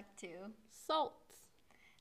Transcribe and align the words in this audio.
back 0.00 0.16
to 0.16 0.28
Salt. 0.86 1.12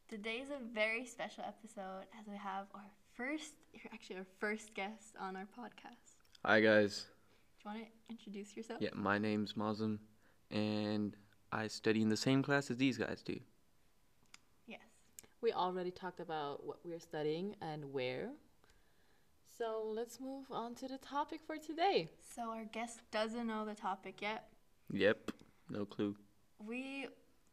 Today's 0.07 0.47
a 0.49 0.63
very 0.73 1.05
special 1.05 1.43
episode 1.45 2.05
as 2.17 2.27
we 2.29 2.37
have 2.37 2.67
our 2.73 2.89
first, 3.13 3.55
actually 3.93 4.15
our 4.15 4.25
first 4.39 4.73
guest 4.73 5.15
on 5.19 5.35
our 5.35 5.43
podcast. 5.43 6.15
Hi 6.45 6.61
guys. 6.61 7.07
Do 7.61 7.69
you 7.69 7.75
want 7.75 7.87
to 7.87 8.13
introduce 8.13 8.55
yourself? 8.55 8.81
Yeah, 8.81 8.91
my 8.93 9.17
name's 9.17 9.53
Moazzam, 9.53 9.97
and 10.49 11.13
I 11.51 11.67
study 11.67 12.01
in 12.01 12.07
the 12.07 12.15
same 12.15 12.41
class 12.41 12.71
as 12.71 12.77
these 12.77 12.97
guys 12.97 13.21
do. 13.21 13.37
Yes. 14.65 14.79
We 15.41 15.51
already 15.51 15.91
talked 15.91 16.21
about 16.21 16.65
what 16.65 16.77
we're 16.85 17.01
studying 17.01 17.57
and 17.61 17.91
where. 17.91 18.29
So 19.57 19.91
let's 19.93 20.21
move 20.21 20.45
on 20.51 20.73
to 20.75 20.87
the 20.87 20.99
topic 20.99 21.41
for 21.45 21.57
today. 21.57 22.11
So 22.33 22.43
our 22.43 22.63
guest 22.63 23.01
doesn't 23.11 23.45
know 23.45 23.65
the 23.65 23.75
topic 23.75 24.21
yet. 24.21 24.47
Yep, 24.89 25.31
no 25.69 25.83
clue. 25.83 26.15
We 26.65 27.07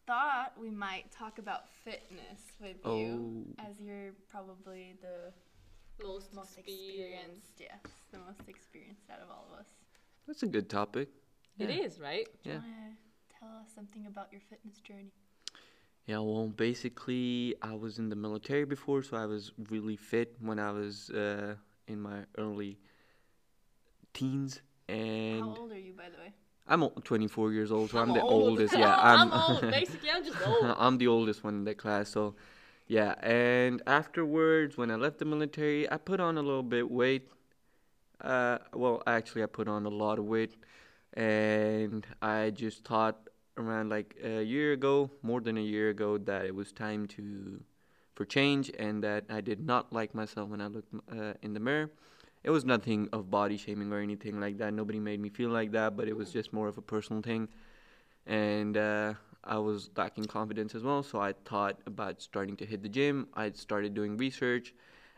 thought 0.07 0.53
we 0.61 0.71
might 0.71 1.11
talk 1.11 1.39
about 1.39 1.69
fitness 1.85 2.41
with 2.61 2.77
you, 2.85 3.45
as 3.59 3.81
you're 3.81 4.13
probably 4.29 4.95
the 5.01 5.33
Most, 6.05 6.35
most 6.35 6.59
experienced. 6.59 7.59
Yes, 7.59 7.81
the 8.13 8.19
most 8.19 8.49
experienced 8.49 9.09
out 9.11 9.21
of 9.21 9.31
all 9.31 9.47
of 9.53 9.59
us. 9.59 9.67
That's 10.27 10.43
a 10.43 10.47
good 10.47 10.69
topic. 10.69 11.09
It 11.59 11.71
Yeah. 11.71 11.77
is, 11.87 11.99
right? 11.99 12.27
Do 12.43 12.51
you 12.51 12.55
Yeah. 12.57 12.61
want 12.61 12.99
to 13.31 13.39
tell 13.39 13.49
us 13.57 13.69
something 13.75 14.07
about 14.07 14.31
your 14.31 14.43
fitness 14.43 14.79
journey? 14.81 15.13
Yeah, 16.07 16.19
well, 16.19 16.49
basically, 16.49 17.55
I 17.63 17.75
was 17.75 17.99
in 17.99 18.09
the 18.11 18.17
military 18.17 18.65
before, 18.65 19.03
so 19.03 19.17
I 19.17 19.27
was 19.27 19.53
really 19.71 19.97
fit 19.97 20.37
when 20.41 20.59
I 20.61 20.71
was 20.71 21.11
uh, 21.11 21.57
in 21.89 22.01
my 22.01 22.27
early 22.39 22.79
teens. 24.13 24.61
And 24.89 25.41
How 25.43 25.57
old 25.63 25.73
are 25.73 25.79
you, 25.79 25.95
by 25.95 26.09
the 26.11 26.19
way? 26.19 26.33
I'm 26.69 26.89
24 26.89 27.53
years 27.53 27.71
old, 27.71 27.91
so 27.91 27.99
I'm, 27.99 28.13
the 28.13 28.21
old. 28.21 28.49
oldest. 28.49 28.75
Yeah, 28.79 28.97
I'm, 28.99 29.33
old. 29.33 29.61
Basically, 29.71 30.11
I'm 30.11 30.25
just 30.25 30.37
old. 30.47 30.75
I'm 30.77 30.99
the 30.99 31.07
oldest 31.07 31.45
one 31.45 31.55
in 31.55 31.65
the 31.65 31.75
class, 31.75 32.09
so 32.11 32.35
yeah. 32.89 33.15
And 33.23 33.83
afterwards, 33.87 34.77
when 34.77 34.91
I 34.91 34.97
left 34.97 35.19
the 35.19 35.25
military, 35.25 35.91
I 35.91 35.97
put 35.97 36.21
on 36.21 36.37
a 36.39 36.43
little 36.43 36.63
bit 36.63 36.91
weight. 36.91 37.31
Uh, 38.21 38.59
well, 38.75 39.03
actually, 39.07 39.43
I 39.43 39.47
put 39.47 39.69
on 39.69 39.87
a 39.87 39.91
lot 39.91 40.19
of 40.19 40.25
weight, 40.25 40.57
and 41.15 42.07
I 42.21 42.51
just 42.51 42.85
thought 42.85 43.29
around 43.57 43.89
like 43.89 44.17
a 44.23 44.43
year 44.43 44.73
ago, 44.73 45.11
more 45.23 45.41
than 45.41 45.57
a 45.57 45.63
year 45.63 45.91
ago, 45.91 46.19
that 46.19 46.47
it 46.47 46.55
was 46.55 46.73
time 46.73 47.07
to 47.09 47.63
for 48.15 48.25
change, 48.25 48.73
and 48.79 49.05
that 49.05 49.25
I 49.29 49.41
did 49.41 49.65
not 49.65 49.93
like 49.93 50.15
myself 50.15 50.49
when 50.49 50.61
I 50.61 50.67
looked 50.67 50.93
uh, 51.13 51.35
in 51.43 51.55
the 51.55 51.61
mirror. 51.61 51.91
It 52.47 52.51
was 52.51 52.65
nothing 52.65 53.11
of 53.13 53.31
body 53.31 53.59
shaming 53.59 53.93
or 53.93 54.01
anything 54.01 54.41
like 54.41 54.57
that. 54.59 54.73
Nobody 54.73 55.01
made 55.01 55.21
me 55.21 55.29
feel 55.29 55.51
like 55.51 55.73
that, 55.73 55.97
but 55.99 56.09
it 56.09 56.17
was 56.17 56.33
just 56.33 56.55
more 56.55 56.69
of 56.69 56.79
a 56.79 56.83
personal 56.83 57.21
thing 57.21 57.49
and 58.27 58.77
uh, 58.77 59.15
I 59.45 59.59
was 59.59 59.91
lacking 59.97 60.25
confidence 60.27 60.75
as 60.75 60.83
well. 60.83 61.03
So 61.03 61.21
I 61.21 61.33
thought 61.45 61.79
about 61.87 62.21
starting 62.21 62.57
to 62.59 62.67
hit 62.67 62.83
the 62.83 62.89
gym. 62.89 63.29
I 63.35 63.51
started 63.53 63.95
doing 63.95 64.17
research, 64.17 64.75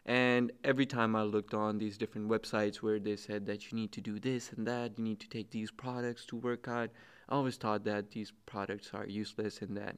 and 0.06 0.52
every 0.64 0.86
time 0.86 1.16
I 1.16 1.22
looked 1.22 1.54
on 1.54 1.78
these 1.78 1.98
different 1.98 2.28
websites 2.28 2.76
where 2.76 2.98
they 2.98 3.16
said 3.16 3.46
that 3.46 3.70
you 3.70 3.76
need 3.76 3.92
to 3.92 4.00
do 4.00 4.18
this 4.18 4.52
and 4.52 4.66
that, 4.66 4.98
you 4.98 5.04
need 5.04 5.20
to 5.20 5.28
take 5.28 5.50
these 5.50 5.70
products 5.70 6.24
to 6.26 6.36
work 6.36 6.68
out, 6.68 6.90
I 7.28 7.34
always 7.34 7.56
thought 7.56 7.84
that 7.84 8.10
these 8.10 8.32
products 8.46 8.90
are 8.94 9.06
useless 9.06 9.60
and 9.62 9.76
that 9.76 9.96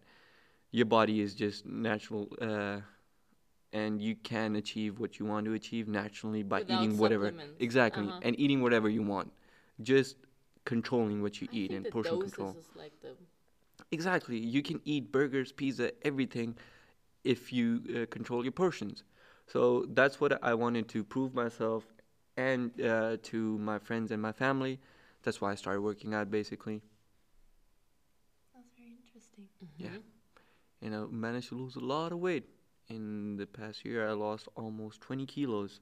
your 0.73 0.87
body 0.87 1.21
is 1.21 1.35
just 1.35 1.67
natural. 1.67 2.29
Uh, 2.41 2.81
and 3.73 4.01
you 4.03 4.15
can 4.17 4.57
achieve 4.57 4.99
what 4.99 5.19
you 5.19 5.27
want 5.27 5.45
to 5.47 5.53
achieve 5.55 5.89
naturally 5.89 6.43
by 6.43 6.59
Without 6.59 6.75
eating 6.75 6.99
whatever 6.99 7.33
exactly 7.59 8.05
Uh-huh. 8.09 8.21
and 8.23 8.39
eating 8.39 8.61
whatever 8.63 8.89
you 8.89 9.03
want 9.03 9.33
just 9.83 10.17
controlling 10.65 11.23
what 11.23 11.41
you 11.41 11.49
I 11.53 11.57
eat 11.57 11.69
think 11.71 11.77
and 11.77 11.87
the 11.87 11.91
portion 11.91 12.19
control 12.19 12.57
is 12.59 12.69
like 12.77 12.93
the 13.01 13.17
Exactly. 13.93 14.39
You 14.39 14.63
can 14.63 14.81
eat 14.85 15.11
burgers, 15.11 15.53
pizza, 15.53 15.91
everything 16.03 16.57
if 17.25 17.53
you 17.53 17.83
uh, 18.03 18.07
control 18.07 18.43
your 18.45 18.53
portions. 18.53 19.03
So 19.47 19.87
that's 19.89 20.21
what 20.21 20.43
I 20.45 20.55
wanted 20.55 20.89
to 20.91 21.03
prove 21.05 21.35
myself 21.35 21.85
and 22.37 22.71
uh, 22.81 23.17
to 23.25 23.59
my 23.59 23.79
friends 23.79 24.11
and 24.13 24.23
my 24.23 24.33
family. 24.33 24.79
That's 25.23 25.41
why 25.41 25.53
I 25.53 25.55
started 25.57 25.81
working 25.83 26.15
out 26.15 26.31
basically. 26.31 26.83
That's 28.55 28.71
very 28.77 28.93
interesting. 28.97 29.49
Yeah. 29.77 29.89
Mhm. 29.89 30.03
And 30.83 30.95
I 30.95 31.05
managed 31.07 31.49
to 31.51 31.57
lose 31.57 31.77
a 31.77 31.81
lot 31.81 32.13
of 32.13 32.19
weight. 32.19 32.45
In 32.91 33.37
the 33.37 33.47
past 33.47 33.85
year, 33.85 34.09
I 34.09 34.13
lost 34.13 34.49
almost 34.57 35.01
20 35.01 35.25
kilos. 35.25 35.79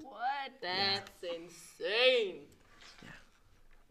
What? 0.00 0.52
That's 0.62 1.10
insane. 1.24 2.42
Yeah. 3.02 3.10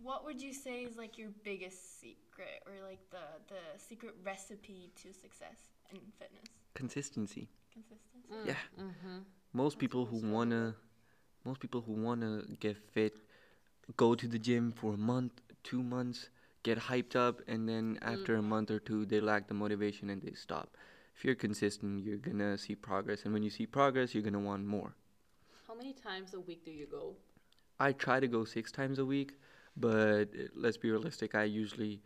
What 0.01 0.23
would 0.23 0.41
you 0.41 0.53
say 0.53 0.83
is 0.83 0.95
like 0.95 1.17
your 1.17 1.29
biggest 1.43 1.99
secret 1.99 2.63
or 2.65 2.71
like 2.87 3.01
the 3.11 3.25
the 3.49 3.77
secret 3.77 4.15
recipe 4.23 4.89
to 5.01 5.11
success 5.13 5.57
in 5.91 5.99
fitness? 6.17 6.45
Consistency. 6.75 7.49
Consistency. 7.73 8.29
Mm. 8.31 8.47
Yeah. 8.47 8.61
Mm-hmm. 8.79 9.17
Most 9.51 9.77
people 9.77 10.05
who 10.05 10.17
wanna, 10.31 10.75
most 11.43 11.59
people 11.59 11.81
who 11.81 11.91
wanna 11.91 12.43
get 12.61 12.77
fit, 12.77 13.15
go 13.97 14.15
to 14.15 14.27
the 14.27 14.39
gym 14.39 14.71
for 14.71 14.93
a 14.93 14.97
month, 14.97 15.41
two 15.63 15.83
months, 15.83 16.29
get 16.63 16.77
hyped 16.77 17.17
up, 17.17 17.41
and 17.47 17.67
then 17.67 17.99
after 18.01 18.35
a 18.35 18.41
month 18.41 18.71
or 18.71 18.79
two, 18.79 19.05
they 19.05 19.19
lack 19.19 19.47
the 19.49 19.53
motivation 19.53 20.09
and 20.09 20.21
they 20.21 20.33
stop. 20.33 20.77
If 21.19 21.25
you're 21.25 21.35
consistent, 21.35 22.05
you're 22.05 22.15
gonna 22.15 22.57
see 22.57 22.75
progress, 22.75 23.25
and 23.25 23.33
when 23.33 23.43
you 23.43 23.49
see 23.49 23.65
progress, 23.65 24.15
you're 24.15 24.23
gonna 24.23 24.39
want 24.39 24.65
more. 24.65 24.95
How 25.67 25.75
many 25.75 25.91
times 25.91 26.33
a 26.33 26.39
week 26.39 26.63
do 26.63 26.71
you 26.71 26.87
go? 26.89 27.17
I 27.77 27.91
try 27.91 28.21
to 28.21 28.27
go 28.27 28.45
six 28.45 28.71
times 28.71 28.99
a 28.99 29.05
week, 29.05 29.33
but 29.75 30.29
uh, 30.29 30.47
let's 30.55 30.77
be 30.77 30.89
realistic. 30.89 31.35
I 31.35 31.43
usually 31.43 32.01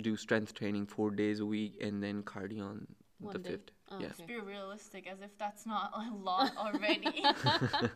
do 0.00 0.16
strength 0.16 0.54
training 0.54 0.86
four 0.86 1.10
days 1.10 1.40
a 1.40 1.44
week, 1.44 1.76
and 1.82 2.00
then 2.00 2.22
cardio 2.22 2.60
on 2.60 2.86
One 3.18 3.32
the 3.32 3.40
day. 3.40 3.50
fifth. 3.50 3.72
Oh, 3.90 3.98
yeah. 3.98 4.26
Be 4.28 4.38
realistic, 4.38 5.08
as 5.08 5.20
if 5.22 5.36
that's 5.38 5.66
not 5.66 5.90
a 5.96 6.14
lot 6.14 6.56
already. 6.64 7.24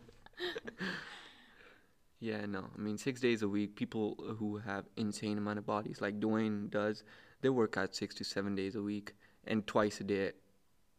Yeah, 2.19 2.47
no. 2.47 2.65
I 2.75 2.81
mean, 2.81 2.97
six 2.97 3.21
days 3.21 3.43
a 3.43 3.47
week. 3.47 3.75
People 3.75 4.15
who 4.39 4.57
have 4.57 4.85
insane 4.97 5.37
amount 5.37 5.59
of 5.59 5.67
bodies, 5.67 6.01
like 6.01 6.19
Dwayne 6.19 6.67
does, 6.71 7.03
they 7.41 7.49
work 7.49 7.77
out 7.77 7.93
six 7.95 8.15
to 8.15 8.23
seven 8.23 8.55
days 8.55 8.73
a 8.75 8.81
week 8.81 9.13
and 9.45 9.67
twice 9.67 10.01
a 10.01 10.03
day. 10.03 10.31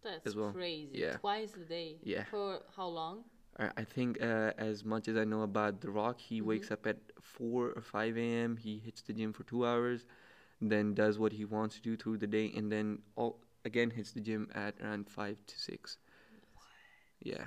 That's 0.02 0.26
As 0.26 0.36
well. 0.36 0.52
crazy. 0.52 0.90
Yeah. 0.92 1.16
Twice 1.16 1.54
a 1.54 1.64
day. 1.64 1.96
Yeah. 2.02 2.24
For 2.30 2.60
how 2.76 2.86
long? 2.88 3.24
I 3.58 3.70
I 3.76 3.84
think 3.84 4.22
uh, 4.22 4.52
as 4.58 4.84
much 4.84 5.08
as 5.08 5.16
I 5.16 5.24
know 5.24 5.42
about 5.42 5.80
The 5.80 5.90
Rock, 5.90 6.20
he 6.20 6.40
wakes 6.40 6.70
up 6.70 6.86
at 6.86 6.98
four 7.20 7.72
or 7.76 7.82
five 7.82 8.16
a.m. 8.16 8.56
He 8.56 8.78
hits 8.78 9.02
the 9.02 9.12
gym 9.12 9.32
for 9.32 9.44
two 9.44 9.66
hours, 9.66 10.04
then 10.60 10.94
does 10.94 11.18
what 11.18 11.32
he 11.32 11.44
wants 11.44 11.76
to 11.76 11.82
do 11.82 11.96
through 11.96 12.18
the 12.18 12.26
day, 12.26 12.52
and 12.56 12.70
then 12.70 13.00
all 13.16 13.40
again 13.64 13.90
hits 13.90 14.12
the 14.12 14.20
gym 14.20 14.48
at 14.54 14.74
around 14.80 15.08
five 15.10 15.36
to 15.46 15.58
six. 15.58 15.98
What? 16.54 16.64
Yeah. 17.22 17.44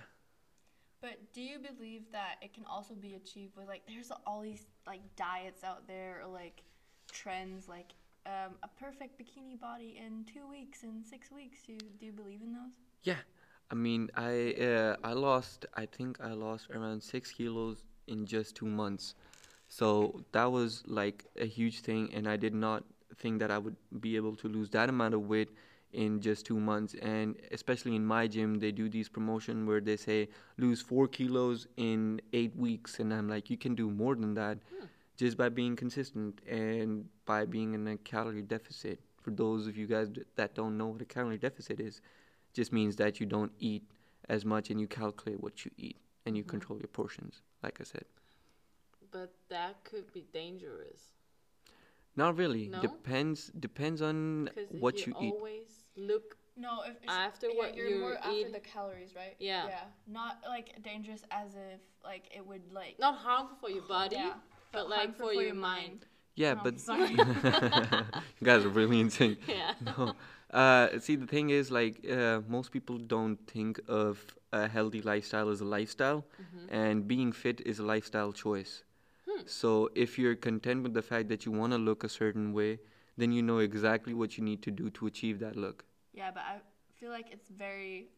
but 1.02 1.18
do 1.34 1.42
you 1.42 1.58
believe 1.60 2.04
that 2.12 2.36
it 2.42 2.54
can 2.54 2.66
also 2.66 2.94
be 2.94 3.16
achieved 3.16 3.56
with 3.58 3.68
like 3.68 3.82
there's 3.88 4.12
all 4.28 4.42
these 4.42 4.68
like 4.86 5.02
diets 5.16 5.64
out 5.64 5.88
there 5.88 6.22
or 6.24 6.28
like 6.32 6.62
trends 7.12 7.68
like 7.68 7.94
um, 8.26 8.54
a 8.64 8.68
perfect 8.80 9.20
bikini 9.20 9.60
body 9.60 10.00
in 10.04 10.26
two 10.26 10.48
weeks 10.48 10.84
in 10.84 11.04
six 11.04 11.32
weeks? 11.32 11.60
Do 11.66 11.74
you, 11.74 11.80
do 12.00 12.06
you 12.06 12.12
believe 12.12 12.42
in 12.42 12.54
those? 12.54 12.72
Yeah, 13.04 13.22
I 13.72 13.76
mean, 13.76 14.10
I 14.16 14.54
uh, 14.54 14.96
I 15.04 15.14
lost. 15.14 15.66
I 15.76 15.86
think 15.86 16.20
I 16.22 16.34
lost 16.34 16.70
around 16.70 17.02
six 17.02 17.32
kilos 17.32 17.84
in 18.08 18.26
just 18.26 18.56
two 18.56 18.68
months, 18.68 19.16
so 19.70 20.24
that 20.34 20.52
was 20.52 20.84
like 20.86 21.26
a 21.40 21.46
huge 21.46 21.80
thing, 21.82 22.12
and 22.14 22.28
I 22.28 22.38
did 22.38 22.54
not 22.54 22.84
think 23.18 23.40
that 23.40 23.52
I 23.52 23.58
would 23.58 23.76
be 24.00 24.16
able 24.16 24.36
to 24.38 24.48
lose 24.48 24.70
that 24.72 24.90
amount 24.90 25.14
of 25.14 25.28
weight 25.28 25.50
in 25.94 26.22
just 26.22 26.46
two 26.46 26.60
months. 26.60 26.96
And 27.02 27.36
especially 27.52 27.96
in 27.96 28.06
my 28.06 28.28
gym, 28.28 28.60
they 28.60 28.72
do 28.72 28.88
these 28.90 29.10
promotion 29.10 29.66
where 29.66 29.82
they 29.82 29.98
say 29.98 30.30
lose 30.58 30.82
four 30.82 31.08
kilos 31.08 31.68
in 31.78 32.22
eight 32.34 32.56
weeks, 32.56 33.00
and 33.00 33.14
I'm 33.14 33.28
like, 33.28 33.50
you 33.50 33.58
can 33.58 33.76
do 33.76 33.90
more 33.90 34.16
than 34.16 34.34
that, 34.36 34.60
just 35.22 35.38
by 35.38 35.50
being 35.50 35.76
consistent 35.76 36.42
and 36.50 37.06
by 37.28 37.46
being 37.46 37.76
in 37.76 37.88
a 37.88 37.98
calorie 37.98 38.42
deficit. 38.42 39.00
For 39.22 39.30
those 39.30 39.68
of 39.68 39.78
you 39.78 39.86
guys 39.86 40.08
that 40.36 40.56
don't 40.56 40.80
know 40.80 40.88
what 40.88 41.02
a 41.02 41.06
calorie 41.06 41.38
deficit 41.38 41.80
is, 41.80 42.02
just 42.54 42.74
means 42.74 42.96
that 42.96 43.20
you 43.20 43.28
don't 43.28 43.52
eat 43.60 43.84
as 44.30 44.46
much 44.46 44.72
and 44.72 44.82
you 44.82 44.88
calculate 44.88 45.40
what 45.40 45.64
you 45.64 45.70
eat 45.78 45.98
and 46.26 46.36
you 46.36 46.42
mm-hmm. 46.44 46.50
control 46.50 46.80
your 46.80 46.88
portions 46.88 47.42
like 47.64 47.78
i 47.80 47.84
said 47.84 48.06
But 49.12 49.32
that 49.50 49.84
could 49.84 50.08
be 50.18 50.24
dangerous. 50.34 51.02
not 52.16 52.38
really 52.42 52.68
No? 52.68 52.82
depends 52.82 53.52
depends 53.68 54.02
on 54.02 54.46
Because 54.46 54.72
if 54.72 54.82
what 54.82 54.96
you, 55.06 55.14
you, 55.20 55.28
eat 55.28 55.34
always 55.34 55.72
look 55.96 56.38
No, 56.66 56.74
if 56.92 56.96
After 57.08 57.48
yeah, 57.48 57.60
what 57.60 57.76
you're 57.76 57.88
you 57.88 58.00
more 58.00 58.18
after 58.18 58.52
the 58.58 58.64
calories, 58.74 59.12
right? 59.22 59.36
Yeah. 59.40 59.66
Yeah. 59.74 59.86
Not 60.20 60.34
like 60.56 60.68
dangerous 60.90 61.24
as 61.32 61.50
if 61.56 61.82
like 62.04 62.26
it 62.38 62.44
would 62.50 62.66
like 62.82 62.96
not 63.00 63.16
harmful 63.28 63.58
for 63.62 63.70
your 63.78 63.88
body, 63.98 64.18
yeah, 64.18 64.34
but 64.72 64.90
like 64.90 65.00
harmful 65.00 65.30
for, 65.34 65.42
your 65.42 65.56
mind. 65.56 66.06
yeah 66.36 66.54
Oh, 66.58 66.62
but 66.64 66.80
sorry. 66.80 67.12
you 68.40 68.44
guys 68.44 68.66
are 68.66 68.70
really 68.70 69.00
insane 69.00 69.38
Yeah. 69.48 69.74
no. 69.98 70.14
Uh, 70.52 71.00
see, 71.00 71.16
the 71.16 71.28
thing 71.28 71.50
is, 71.50 71.72
like, 71.72 72.06
uh, 72.12 72.42
most 72.48 72.72
people 72.72 72.98
don't 72.98 73.38
think 73.48 73.80
of 73.88 74.20
a 74.52 74.68
healthy 74.68 75.02
lifestyle 75.02 75.48
as 75.50 75.62
a 75.62 75.66
lifestyle, 75.66 76.26
and 76.68 77.08
being 77.08 77.32
fit 77.32 77.62
is 77.66 77.80
a 77.80 77.84
lifestyle 77.84 78.34
choice. 78.34 78.84
Hmm. 79.26 79.44
So, 79.46 79.90
if 79.96 80.20
you're 80.20 80.36
content 80.36 80.84
with 80.84 80.94
the 80.94 81.02
fact 81.02 81.30
that 81.30 81.46
you 81.46 81.54
want 81.54 81.72
to 81.72 81.78
look 81.80 82.04
a 82.04 82.10
certain 82.10 82.52
way, 82.52 82.80
then 83.18 83.32
you 83.32 83.42
know 83.42 83.60
exactly 83.60 84.14
what 84.14 84.38
you 84.38 84.44
need 84.44 84.62
to 84.64 84.72
do 84.72 84.90
to 84.90 85.08
achieve 85.08 85.40
that 85.40 85.56
look. 85.56 85.86
Yeah, 86.14 86.32
but 86.32 86.44
I 86.44 86.58
feel 87.00 87.12
like 87.12 87.28
it's 87.32 87.48
very 87.50 88.10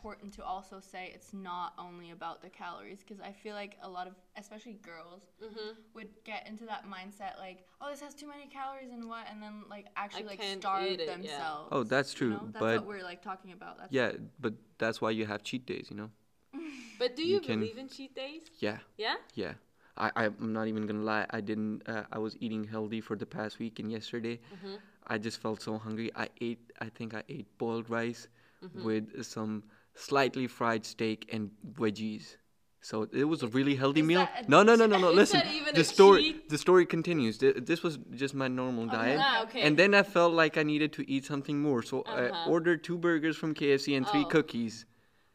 important 0.00 0.32
to 0.32 0.42
also 0.44 0.80
say 0.80 1.10
it's 1.14 1.32
not 1.34 1.74
only 1.78 2.10
about 2.10 2.40
the 2.40 2.48
calories 2.48 3.00
because 3.00 3.20
I 3.20 3.32
feel 3.32 3.54
like 3.54 3.76
a 3.82 3.88
lot 3.88 4.06
of, 4.06 4.14
especially 4.36 4.78
girls, 4.82 5.22
Mm-hmm. 5.44 5.72
would 5.94 6.08
get 6.24 6.46
into 6.48 6.64
that 6.66 6.84
mindset 6.86 7.38
like, 7.38 7.64
oh, 7.80 7.90
this 7.90 8.00
has 8.00 8.14
too 8.14 8.26
many 8.28 8.46
calories 8.46 8.90
and 8.92 9.08
what, 9.08 9.26
and 9.30 9.42
then 9.42 9.64
like 9.68 9.86
actually 9.96 10.24
like 10.24 10.42
starve 10.42 10.86
eat 10.92 11.00
it, 11.00 11.08
yeah. 11.08 11.14
themselves. 11.16 11.68
Oh, 11.72 11.82
that's 11.82 12.12
you 12.14 12.18
true, 12.18 12.30
know? 12.30 12.48
That's 12.52 12.60
but 12.60 12.76
what 12.80 12.86
we're 12.86 13.02
like 13.02 13.22
talking 13.22 13.52
about. 13.52 13.78
That's 13.78 13.92
yeah, 13.92 14.12
but 14.40 14.54
that's 14.78 15.00
why 15.02 15.10
you 15.10 15.26
have 15.26 15.42
cheat 15.42 15.66
days, 15.66 15.88
you 15.90 15.96
know. 15.96 16.10
But 16.98 17.16
do 17.16 17.22
You 17.22 17.34
you, 17.36 17.40
can- 17.40 17.60
believe 17.60 17.78
in 17.78 17.88
cheat 17.88 18.14
days? 18.14 18.42
Yeah, 18.58 18.78
Yeah. 18.96 19.16
yeah. 19.34 19.54
I 19.96 20.10
I'm 20.16 20.52
not 20.52 20.66
even 20.68 20.86
gonna 20.86 21.02
lie. 21.04 21.26
I 21.30 21.40
didn't. 21.40 21.82
Uh, 21.86 22.04
I 22.12 22.18
was 22.18 22.36
eating 22.40 22.64
healthy 22.64 23.00
for 23.02 23.16
the 23.16 23.26
past 23.26 23.58
week, 23.58 23.78
and 23.80 23.90
yesterday, 23.92 24.40
Mm-hmm. 24.54 24.76
I 25.06 25.18
just 25.18 25.40
felt 25.42 25.60
so 25.62 25.76
hungry. 25.78 26.10
I 26.14 26.28
ate. 26.40 26.60
I 26.80 26.88
think 26.88 27.12
I 27.14 27.22
ate 27.28 27.48
boiled 27.58 27.90
rice 27.90 28.28
Mm-hmm. 28.64 28.84
with 28.84 29.24
some 29.24 29.64
slightly 29.94 30.46
fried 30.46 30.84
steak 30.86 31.28
and 31.32 31.50
veggies. 31.72 32.36
So 32.82 33.06
it 33.12 33.24
was 33.24 33.42
a 33.42 33.48
really 33.48 33.74
healthy 33.76 34.00
Is 34.00 34.06
meal. 34.06 34.20
that 34.34 34.48
No, 34.48 34.62
no, 34.62 34.74
no, 34.74 34.86
no, 34.86 34.96
no. 34.98 35.10
Listen, 35.22 35.42
the 35.74 35.84
story. 35.84 36.22
cheat? 36.22 36.48
The 36.48 36.56
story 36.56 36.86
continues. 36.86 37.36
This 37.38 37.82
was 37.82 37.98
just 38.14 38.34
my 38.34 38.48
normal 38.48 38.86
diet. 38.86 39.18
Ah, 39.20 39.42
okay. 39.42 39.60
And 39.60 39.76
then 39.76 39.92
I 39.94 40.02
felt 40.02 40.32
like 40.32 40.56
I 40.56 40.62
needed 40.62 40.92
to 40.94 41.10
eat 41.10 41.26
something 41.26 41.60
more, 41.60 41.82
so 41.82 42.02
I 42.06 42.28
Uh-huh. 42.28 42.50
ordered 42.50 42.82
two 42.82 42.96
burgers 42.96 43.36
from 43.36 43.54
KFC 43.54 43.94
and 43.96 44.08
three 44.08 44.22
Oh. 44.24 44.28
cookies. 44.36 44.86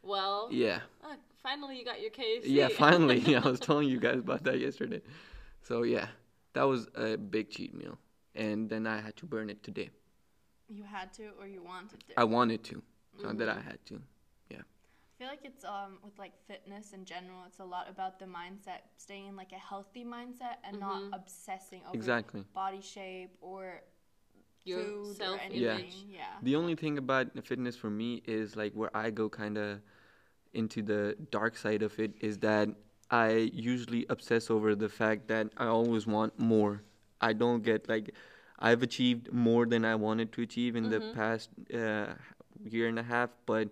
Well. 0.02 0.50
Yeah, 0.52 0.80
ah, 1.04 1.18
finally, 1.44 1.78
you 1.78 1.86
got 1.86 2.02
your 2.02 2.10
KFC. 2.12 2.50
yeah. 2.50 2.68
Finally, 2.86 3.20
yeah, 3.20 3.42
I 3.46 3.50
was 3.50 3.60
telling 3.60 3.88
you 3.90 4.00
guys 4.00 4.18
about 4.20 4.44
that 4.46 4.60
yesterday. 4.60 5.02
So 5.62 5.84
yeah, 5.84 6.08
that 6.54 6.64
was 6.64 6.88
a 6.96 7.16
big 7.18 7.50
cheat 7.52 7.74
meal, 7.76 7.98
and 8.34 8.70
then 8.70 8.88
I 8.88 9.02
had 9.02 9.16
to 9.18 9.26
burn 9.28 9.50
it 9.52 9.62
today. 9.62 9.90
you 10.68 10.84
had 10.84 11.14
to 11.14 11.26
or 11.40 11.46
you 11.48 11.62
wanted 11.62 12.00
to. 12.08 12.14
I 12.18 12.24
wanted 12.24 12.64
to, 12.70 12.82
not 13.22 13.38
that 13.38 13.50
I 13.50 13.54
Mm-hmm. 13.54 13.70
had 13.70 13.86
to. 13.90 14.02
I 14.52 15.18
feel 15.18 15.28
like 15.30 15.46
it's 15.46 15.64
um 15.64 16.00
with 16.04 16.20
like 16.20 16.34
fitness 16.46 16.92
in 16.92 17.06
general, 17.06 17.44
it's 17.48 17.60
a 17.60 17.64
lot 17.64 17.90
about 17.90 18.20
the 18.20 18.26
mindset, 18.26 18.82
staying 18.98 19.28
in 19.28 19.36
like 19.38 19.54
a 19.54 19.58
healthy 19.58 20.04
mindset 20.04 20.58
and 20.66 20.78
not 20.80 21.04
Mhm. 21.04 21.14
obsessing 21.14 21.82
over 21.86 21.96
Exactly. 21.96 22.44
body 22.54 22.82
shape 22.82 23.32
or 23.40 23.82
Your 24.66 24.80
food 24.80 25.12
or 25.12 25.14
self-image. 25.16 25.54
anything. 25.64 26.10
Yeah. 26.10 26.36
The 26.42 26.56
only 26.56 26.76
thing 26.76 26.98
about 26.98 27.28
fitness 27.46 27.76
for 27.78 27.90
me 27.90 28.24
is 28.26 28.56
like 28.58 28.74
where 28.74 28.90
I 28.98 29.10
go 29.12 29.30
kind 29.30 29.58
of 29.58 29.82
into 30.54 30.82
the 30.82 31.16
dark 31.32 31.56
side 31.56 31.82
of 31.84 31.98
it 32.00 32.12
is 32.20 32.40
that 32.40 32.70
I 33.12 33.30
usually 33.54 34.06
obsess 34.10 34.50
over 34.50 34.76
the 34.76 34.90
fact 34.90 35.28
that 35.28 35.48
I 35.56 35.68
always 35.68 36.08
want 36.08 36.38
more. 36.40 36.82
I 37.22 37.32
don't 37.34 37.62
get 37.64 37.88
like 37.88 38.14
I've 38.60 38.82
achieved 38.84 39.32
more 39.32 39.66
than 39.66 39.86
I 39.86 39.96
wanted 39.96 40.32
to 40.34 40.42
achieve 40.42 40.76
in 40.76 40.90
the 40.90 41.00
past 41.14 41.50
uh, 41.74 42.16
year 42.64 42.88
and 42.88 42.98
a 43.00 43.04
half, 43.04 43.30
but 43.46 43.70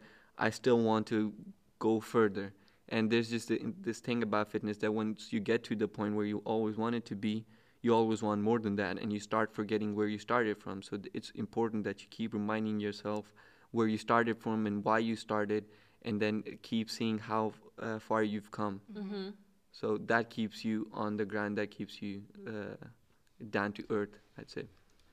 I 0.47 0.49
still 0.49 0.79
want 0.91 1.07
to 1.07 1.33
go 1.79 1.93
further. 2.01 2.53
And 2.89 3.09
there's 3.09 3.29
just 3.29 3.49
this 3.87 3.99
thing 3.99 4.23
about 4.23 4.49
fitness 4.49 4.77
that 4.83 4.91
once 4.91 5.31
you 5.33 5.39
get 5.39 5.63
to 5.69 5.75
the 5.83 5.87
point 5.87 6.15
where 6.17 6.25
you 6.25 6.39
always 6.43 6.75
want 6.83 6.95
it 6.95 7.05
to 7.11 7.15
be, 7.15 7.45
you 7.81 7.95
always 7.95 8.21
want 8.27 8.41
more 8.41 8.59
than 8.59 8.75
that, 8.75 8.93
and 9.01 9.11
you 9.15 9.21
start 9.31 9.47
forgetting 9.59 9.95
where 9.95 10.07
you 10.07 10.19
started 10.19 10.57
from. 10.57 10.81
So 10.81 10.99
it's 11.13 11.31
important 11.45 11.85
that 11.85 12.01
you 12.01 12.07
keep 12.09 12.33
reminding 12.33 12.81
yourself 12.81 13.33
where 13.71 13.87
you 13.87 13.97
started 13.97 14.37
from 14.37 14.67
and 14.67 14.83
why 14.83 14.99
you 14.99 15.15
started, 15.15 15.63
and 16.07 16.21
then 16.21 16.43
keep 16.61 16.89
seeing 16.89 17.17
how 17.17 17.53
uh, 17.81 17.99
far 17.99 18.21
you've 18.23 18.51
come. 18.51 18.81
Mm-hmm. 18.93 19.29
So 19.71 19.97
that 20.11 20.29
keeps 20.29 20.65
you 20.65 20.87
on 20.93 21.17
the 21.17 21.25
ground. 21.25 21.57
That 21.57 21.71
keeps 21.71 22.01
you 22.01 22.21
uh, 22.47 22.75
down 23.49 23.71
to 23.77 23.83
earth. 23.89 24.15
I'd 24.37 24.51
say. 24.51 24.65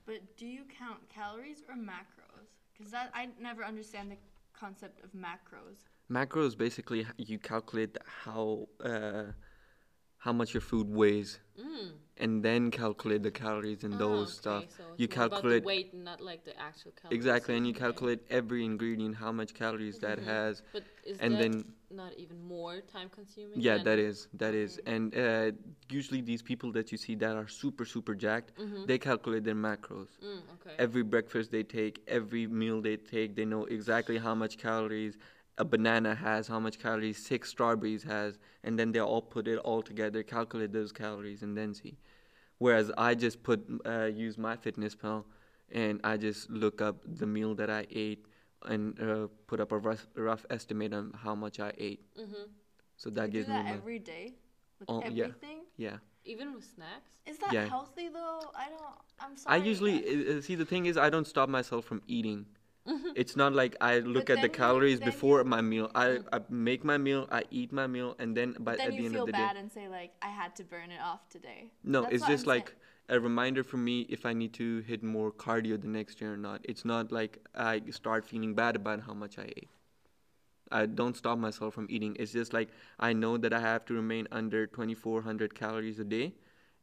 But 0.07 0.21
do 0.37 0.47
you 0.47 0.65
count 0.79 1.01
calories 1.09 1.63
or 1.69 1.77
macros? 1.77 2.49
Because 2.73 2.91
that 2.93 3.11
I 3.15 3.29
never 3.41 3.65
understand 3.65 4.11
the 4.11 4.17
concept 4.61 5.03
of 5.05 5.11
macros. 5.13 5.79
Macros 6.11 6.57
basically 6.57 7.07
you 7.17 7.39
calculate 7.39 7.97
how 8.25 8.67
uh, 8.85 9.25
how 10.21 10.33
much 10.33 10.53
your 10.55 10.61
food 10.61 10.89
weighs, 10.89 11.41
Mm. 11.59 11.93
and 12.19 12.43
then 12.45 12.71
calculate 12.71 13.23
the 13.23 13.31
calories 13.31 13.83
and 13.85 13.95
Ah, 13.95 13.99
those 14.05 14.29
okay, 14.29 14.41
stuff. 14.43 14.65
So 14.77 14.85
You 14.97 15.05
it's 15.07 15.17
more 15.17 15.27
about 15.27 15.37
calculate- 15.37 15.63
the 15.63 15.67
weight, 15.67 15.95
not 15.95 16.21
like 16.21 16.45
the 16.45 16.55
actual 16.69 16.93
calories. 16.93 17.17
Exactly, 17.19 17.57
and 17.57 17.67
you 17.67 17.73
Okay. 17.73 17.81
calculate 17.87 18.21
every 18.39 18.63
ingredient, 18.65 19.15
how 19.17 19.33
much 19.33 19.51
calories 19.55 19.99
that 20.01 20.19
Mhm. 20.19 20.25
has. 20.35 20.63
But 20.73 20.85
is 21.05 21.19
and 21.21 21.33
that 21.35 21.41
then- 21.43 21.65
not 21.91 22.13
even 22.23 22.39
more 22.57 22.81
time 22.83 23.09
consuming? 23.19 23.61
Yeah, 23.61 23.79
that 23.89 23.99
is 23.99 24.29
that 24.43 24.55
is, 24.55 24.79
and 24.95 25.05
uh, 25.17 25.53
usually 25.99 26.21
these 26.21 26.43
people 26.51 26.71
that 26.73 26.93
you 26.93 26.99
see 26.99 27.15
that 27.17 27.35
are 27.35 27.49
super 27.49 27.85
super 27.95 28.15
jacked, 28.15 28.51
Mhm. 28.59 28.87
they 28.87 28.99
calculate 28.99 29.45
their 29.45 29.61
macros. 29.69 30.11
Mm, 30.23 30.43
okay. 30.55 30.75
Every 30.79 31.03
breakfast 31.15 31.51
they 31.51 31.65
take, 31.65 31.95
every 32.07 32.47
meal 32.47 32.79
they 32.89 32.97
take, 32.99 33.35
they 33.37 33.47
know 33.47 33.65
exactly 33.65 34.19
how 34.19 34.35
much 34.35 34.55
calories 34.59 35.17
a 35.61 35.65
banana 35.65 36.15
has, 36.15 36.49
how 36.49 36.59
much 36.59 36.79
calories 36.79 37.19
six 37.31 37.51
strawberries 37.51 38.03
has, 38.03 38.39
and 38.65 38.79
then 38.79 38.93
they 38.93 39.01
all 39.01 39.23
put 39.23 39.47
it 39.47 39.59
all 39.59 39.83
together, 39.83 40.23
calculate 40.23 40.73
those 40.73 40.91
calories, 40.91 41.43
and 41.43 41.57
then 41.57 41.75
see. 41.75 41.97
Whereas 42.59 42.91
I 42.99 43.15
just 43.15 43.43
put 43.43 43.61
uh, 43.87 44.07
use 44.07 44.37
MyFitnessPal, 44.37 45.25
and 45.73 46.01
I 46.03 46.17
just 46.17 46.51
look 46.51 46.81
up 46.81 46.97
the 47.07 47.27
meal 47.27 47.55
that 47.61 47.71
I 47.71 47.87
ate 47.91 48.25
and 48.67 49.01
uh, 49.01 49.29
put 49.47 49.61
up 49.61 49.73
a 49.73 49.79
rough, 49.79 50.07
rough 50.15 50.45
estimate 50.51 50.93
on 50.93 51.13
how 51.25 51.35
much 51.35 51.61
I 51.61 51.73
ate. 51.79 52.03
mm-hmm. 52.19 52.47
So 52.97 53.09
that 53.11 53.27
you 53.27 53.33
gives 53.33 53.47
do 53.47 53.53
me 53.53 53.59
that 53.59 53.65
my 53.65 53.77
every 53.77 53.99
day 53.99 54.35
with 54.79 54.89
yeah. 54.91 55.25
everything. 55.25 55.59
yeah. 55.77 55.97
Even 56.25 56.55
with 56.55 56.65
snacks. 56.65 57.13
Is 57.27 57.39
that 57.39 57.53
Yeah. 57.53 57.67
healthy 57.67 58.09
though? 58.09 58.51
I 58.55 58.69
don't. 58.69 58.83
I'm 59.21 59.37
sorry. 59.37 59.61
I 59.61 59.65
usually 59.65 59.97
uh, 60.05 60.39
uh, 60.39 60.41
see 60.43 60.55
the 60.55 60.67
thing 60.67 60.85
is 60.87 60.99
I 60.99 61.09
don't 61.09 61.27
stop 61.27 61.49
myself 61.49 61.85
from 61.87 62.03
eating. 62.07 62.45
Mm-hmm. 62.89 63.09
It's 63.15 63.37
not 63.37 63.53
like 63.53 63.77
I 63.81 63.99
look 63.99 64.15
But 64.15 64.21
at 64.21 64.27
the 64.29 64.35
then 64.35 64.43
you- 64.45 64.49
calories 64.51 65.01
before 65.01 65.39
you- 65.41 65.45
my 65.45 65.61
meal. 65.61 65.91
I, 65.95 66.19
I 66.33 66.41
make 66.49 66.83
my 66.85 66.97
meal, 66.99 67.29
I 67.31 67.45
eat 67.51 67.73
my 67.73 67.87
meal, 67.87 68.17
and 68.19 68.37
then 68.37 68.57
by 68.59 68.77
then 68.77 68.87
at 68.87 68.93
the 68.97 69.05
end 69.07 69.17
of 69.17 69.27
the 69.27 69.33
day, 69.33 69.39
you 69.39 69.45
feel 69.45 69.47
bad 69.49 69.57
and 69.57 69.71
say 69.71 69.89
like, 69.89 70.13
I 70.23 70.29
had 70.29 70.57
to 70.57 70.65
burn 70.65 70.91
it 70.91 71.01
off 71.01 71.29
today. 71.29 71.71
no, 71.85 72.03
That's 72.03 72.15
it's 72.15 72.27
just 72.27 72.45
I'm 72.47 72.53
saying. 72.53 72.61
like 72.61 72.77
a 73.11 73.21
reminder 73.21 73.63
for 73.63 73.77
me 73.77 74.03
if 74.09 74.25
I 74.25 74.33
need 74.33 74.53
to 74.55 74.81
hit 74.81 75.03
more 75.03 75.31
cardio 75.31 75.81
the 75.81 75.89
next 75.89 76.17
day 76.21 76.27
or 76.27 76.37
not. 76.37 76.61
It's 76.65 76.85
not 76.85 77.13
like 77.13 77.39
I 77.55 77.83
start 77.91 78.25
feeling 78.25 78.55
bad 78.55 78.77
about 78.77 79.01
how 79.03 79.15
much 79.15 79.39
I 79.39 79.45
ate. 79.57 79.69
I 80.73 80.87
don't 80.87 81.17
stop 81.17 81.37
myself 81.39 81.75
from 81.75 81.87
eating. 81.91 82.17
It's 82.19 82.33
just 82.33 82.53
like 82.53 82.69
I 82.99 83.13
know 83.13 83.37
that 83.37 83.53
I 83.53 83.61
have 83.61 83.85
to 83.87 83.95
remain 83.95 84.29
under 84.31 84.67
2,400 84.67 85.55
calories 85.55 85.99
a 85.99 86.05
day, 86.05 86.35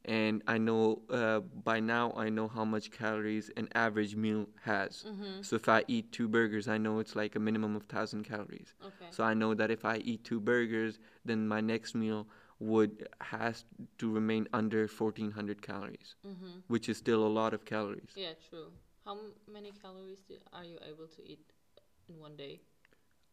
and 0.04 0.42
I 0.46 0.58
know 0.58 1.02
uh, 1.10 1.40
by 1.40 1.80
now 1.80 2.12
I 2.16 2.28
know 2.28 2.48
how 2.48 2.64
much 2.64 2.90
calories 2.90 3.50
an 3.56 3.68
average 3.74 4.16
meal 4.16 4.46
has. 4.62 5.04
Mm-hmm. 5.06 5.42
So 5.42 5.56
if 5.56 5.68
I 5.68 5.84
eat 5.88 6.12
two 6.12 6.28
burgers, 6.28 6.68
I 6.68 6.78
know 6.78 6.98
it's 6.98 7.14
like 7.16 7.36
a 7.36 7.38
minimum 7.38 7.76
of 7.76 7.84
thousand 7.84 8.24
calories. 8.24 8.74
Okay. 8.82 9.06
So 9.10 9.24
I 9.24 9.34
know 9.34 9.54
that 9.54 9.70
if 9.70 9.84
I 9.84 9.96
eat 9.98 10.24
two 10.24 10.40
burgers, 10.40 10.98
then 11.24 11.46
my 11.48 11.60
next 11.60 11.94
meal 11.94 12.26
would 12.60 13.08
has 13.20 13.64
to 13.98 14.10
remain 14.10 14.48
under 14.52 14.86
1400 14.88 15.62
calories, 15.62 16.14
mm-hmm. 16.26 16.58
which 16.68 16.88
is 16.88 16.96
still 16.96 17.24
a 17.24 17.28
lot 17.40 17.54
of 17.54 17.64
calories. 17.64 18.10
Yeah, 18.16 18.32
true. 18.48 18.72
How 19.04 19.12
m- 19.12 19.32
many 19.50 19.72
calories 19.72 20.18
do, 20.28 20.34
are 20.52 20.64
you 20.64 20.78
able 20.86 21.06
to 21.06 21.22
eat 21.24 21.40
in 22.08 22.18
one 22.18 22.36
day? 22.36 22.60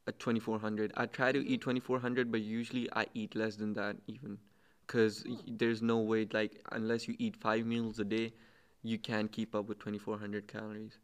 At 0.07 0.19
2400, 0.19 0.93
I 0.95 1.07
try 1.07 1.31
to 1.31 1.39
Mhm. 1.39 1.47
eat 1.49 1.61
2400, 1.61 2.31
but 2.31 2.41
usually 2.41 2.87
I 2.93 3.07
eat 3.15 3.33
less 3.33 3.55
than 3.55 3.73
that 3.73 3.97
even, 4.05 4.37
because 4.85 5.25
Hmm. 5.25 5.35
there's 5.47 5.81
no 5.81 5.99
way 5.99 6.27
like 6.31 6.61
unless 6.71 7.07
you 7.07 7.15
eat 7.19 7.35
five 7.35 7.65
meals 7.65 7.99
a 7.99 8.05
day, 8.05 8.33
you 8.83 8.97
can't 8.99 9.31
keep 9.31 9.55
up 9.55 9.67
with 9.67 9.79
2400 9.79 10.47
calories. 10.47 10.99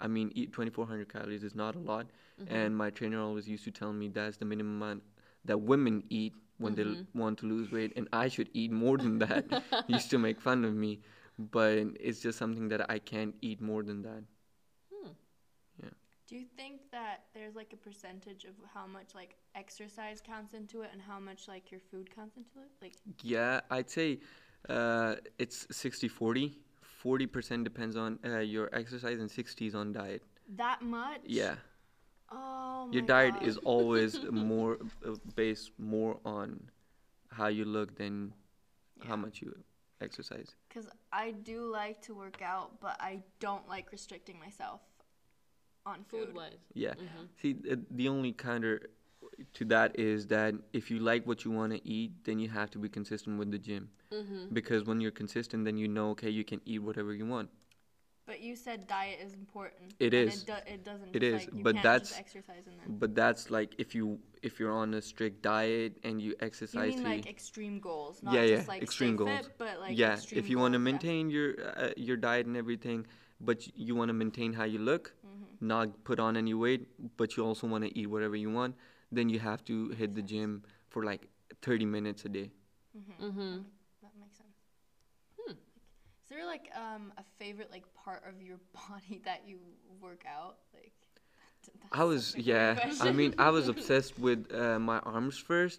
I 0.00 0.06
mean, 0.08 0.30
eat 0.34 0.52
2400 0.52 1.12
calories 1.12 1.42
is 1.44 1.54
not 1.54 1.74
a 1.74 1.78
lot, 1.78 2.06
Mm-hmm. 2.40 2.54
and 2.54 2.76
my 2.76 2.90
trainer 2.90 3.20
always 3.20 3.48
used 3.48 3.64
to 3.64 3.70
tell 3.70 3.92
me 3.92 4.08
that's 4.08 4.36
the 4.36 4.44
minimum 4.44 4.80
amount 4.82 5.02
that 5.44 5.58
women 5.58 6.04
eat 6.10 6.34
when 6.58 6.74
they 6.74 6.82
Mhm. 6.82 6.90
l- 6.90 6.96
want 7.14 7.38
to 7.38 7.46
lose 7.46 7.70
weight, 7.72 7.92
and 7.96 8.08
I 8.12 8.28
should 8.28 8.48
eat 8.54 8.70
more 8.72 8.98
than 8.98 9.18
that. 9.18 9.46
he 9.86 9.94
used 9.94 10.10
to 10.10 10.18
make 10.18 10.40
fun 10.40 10.64
of 10.64 10.74
me, 10.74 11.00
but 11.38 11.78
it's 12.00 12.20
just 12.20 12.38
something 12.38 12.68
that 12.68 12.88
I 12.90 12.98
can't 12.98 13.34
eat 13.42 13.60
more 13.60 13.82
than 13.82 14.02
that. 14.02 14.22
Do 16.28 16.36
you 16.36 16.44
think 16.58 16.82
that 16.92 17.24
there's 17.32 17.54
like 17.56 17.72
a 17.72 17.76
percentage 17.76 18.44
of 18.44 18.52
how 18.74 18.86
much 18.86 19.14
like 19.14 19.36
exercise 19.54 20.20
counts 20.20 20.52
into 20.52 20.82
it 20.82 20.90
and 20.92 21.00
how 21.00 21.18
much 21.18 21.48
like 21.48 21.70
your 21.70 21.80
food 21.80 22.14
counts 22.14 22.36
into 22.36 22.58
it? 22.58 22.70
Like, 22.82 22.92
Yeah, 23.22 23.60
I'd 23.70 23.88
say 23.88 24.20
uh, 24.68 25.14
it's 25.38 25.66
60 25.70 26.06
40. 26.08 26.58
40% 27.02 27.64
depends 27.64 27.96
on 27.96 28.18
uh, 28.26 28.38
your 28.40 28.68
exercise, 28.74 29.20
and 29.20 29.30
60 29.30 29.66
is 29.66 29.74
on 29.74 29.92
diet. 29.92 30.22
that 30.56 30.82
much? 30.82 31.20
Yeah. 31.24 31.54
Oh. 32.30 32.88
Your 32.92 33.02
diet 33.02 33.34
God. 33.34 33.46
is 33.46 33.56
always 33.58 34.18
more 34.30 34.78
uh, 35.06 35.14
based 35.34 35.70
more 35.78 36.18
on 36.26 36.60
how 37.30 37.46
you 37.46 37.64
look 37.64 37.96
than 37.96 38.34
Yeah. 39.00 39.08
how 39.08 39.16
much 39.16 39.40
you 39.40 39.56
exercise. 40.02 40.56
Because 40.68 40.88
I 41.12 41.30
do 41.30 41.64
like 41.70 42.02
to 42.02 42.14
work 42.14 42.42
out, 42.42 42.80
but 42.80 42.96
I 43.00 43.22
don't 43.40 43.66
like 43.68 43.92
restricting 43.92 44.38
myself 44.38 44.80
on 45.88 46.04
food. 46.04 46.26
Food 46.26 46.36
wise. 46.36 46.52
Yeah. 46.74 46.90
Mm-hmm. 46.90 47.24
See, 47.40 47.56
the 48.00 48.08
only 48.08 48.32
counter 48.32 48.74
to 49.54 49.64
that 49.66 49.98
is 49.98 50.26
that 50.28 50.54
if 50.72 50.90
you 50.90 50.98
like 51.00 51.26
what 51.26 51.44
you 51.44 51.50
want 51.50 51.72
to 51.72 51.80
eat, 51.98 52.12
then 52.24 52.38
you 52.38 52.48
have 52.48 52.70
to 52.72 52.78
be 52.78 52.88
consistent 52.88 53.38
with 53.38 53.50
the 53.50 53.58
gym. 53.58 53.88
Mm-hmm. 54.12 54.52
Because 54.52 54.84
when 54.84 55.00
you're 55.00 55.10
consistent, 55.22 55.64
then 55.64 55.76
you 55.76 55.88
know, 55.88 56.10
okay, 56.10 56.30
you 56.30 56.44
can 56.44 56.60
eat 56.64 56.80
whatever 56.80 57.12
you 57.14 57.26
want. 57.26 57.50
But 58.26 58.40
you 58.40 58.56
said 58.56 58.86
diet 58.86 59.20
is 59.24 59.32
important. 59.32 59.94
It 59.98 60.12
and 60.12 60.28
is. 60.28 60.42
It, 60.42 60.46
do- 60.46 60.72
it 60.74 60.84
doesn't. 60.84 61.16
It 61.16 61.20
just, 61.20 61.24
is, 61.24 61.48
Like, 61.48 61.56
you 61.58 61.64
but 61.64 61.74
can't 61.76 61.82
that's- 61.82 62.08
just 62.08 62.20
exercise 62.20 62.64
and 62.66 62.76
then. 62.78 62.98
But 62.98 63.14
that's 63.14 63.50
like 63.50 63.74
if 63.78 63.94
you 63.94 64.18
if 64.42 64.60
you're 64.60 64.76
on 64.82 64.92
a 64.94 65.00
strict 65.00 65.40
diet 65.40 65.96
and 66.04 66.20
you 66.20 66.34
exercise. 66.40 66.74
You 66.74 66.80
exercise 66.90 67.04
mean 67.04 67.22
to 67.22 67.26
like 67.26 67.26
extreme 67.36 67.80
goals, 67.80 68.22
not 68.22 68.34
Yeah, 68.34 68.46
just 68.46 68.66
yeah, 68.66 68.68
like 68.74 68.82
extreme 68.82 69.16
stay 69.16 69.24
goals. 69.24 69.46
fit, 69.46 69.54
but 69.56 69.80
like 69.80 69.96
yeah, 69.96 70.12
extreme 70.12 70.38
if 70.40 70.50
you 70.50 70.58
want 70.58 70.72
to 70.74 70.78
goals, 70.78 70.86
yeah. 70.86 70.92
maintain 70.92 71.30
your 71.30 71.48
uh, 71.74 71.90
your 71.96 72.18
diet 72.18 72.44
and 72.46 72.56
everything, 72.56 73.06
but 73.40 73.66
you 73.76 73.94
want 73.94 74.08
to 74.08 74.12
maintain 74.14 74.52
how 74.52 74.64
you 74.64 74.78
look, 74.78 75.12
Mm-hmm. 75.26 75.66
not 75.66 76.04
put 76.04 76.18
on 76.20 76.36
any 76.36 76.54
weight, 76.54 76.88
but 77.16 77.36
you 77.36 77.44
also 77.44 77.66
want 77.66 77.84
to 77.84 77.98
eat 77.98 78.06
whatever 78.06 78.36
you 78.36 78.50
want, 78.50 78.74
then 79.10 79.28
you 79.28 79.38
have 79.38 79.64
to 79.64 79.88
hit 79.90 80.14
the 80.14 80.22
gym 80.22 80.62
for 80.88 81.04
like 81.04 81.28
30 81.62 81.86
minutes 81.86 82.24
a 82.24 82.28
day. 82.28 82.50
Mm-hmm. 82.96 83.58
That 84.02 84.12
makes 84.20 84.36
sense. 84.38 84.56
Is 85.48 86.28
there 86.36 86.44
like 86.46 86.68
um 86.76 87.12
a 87.16 87.24
favorite 87.38 87.70
like 87.70 87.84
part 87.94 88.22
of 88.28 88.42
your 88.42 88.58
body 88.90 89.20
that 89.24 89.42
you 89.46 89.58
work 90.00 90.24
out? 90.28 90.56
Like 90.74 90.92
I 91.90 92.04
was 92.04 92.36
yeah. 92.36 92.76
I 93.00 93.12
mean, 93.12 93.34
I 93.38 93.50
was 93.50 93.68
obsessed 93.74 94.18
with 94.18 94.52
uh, 94.54 94.78
my 94.78 94.98
arms 95.00 95.42
1st 95.42 95.78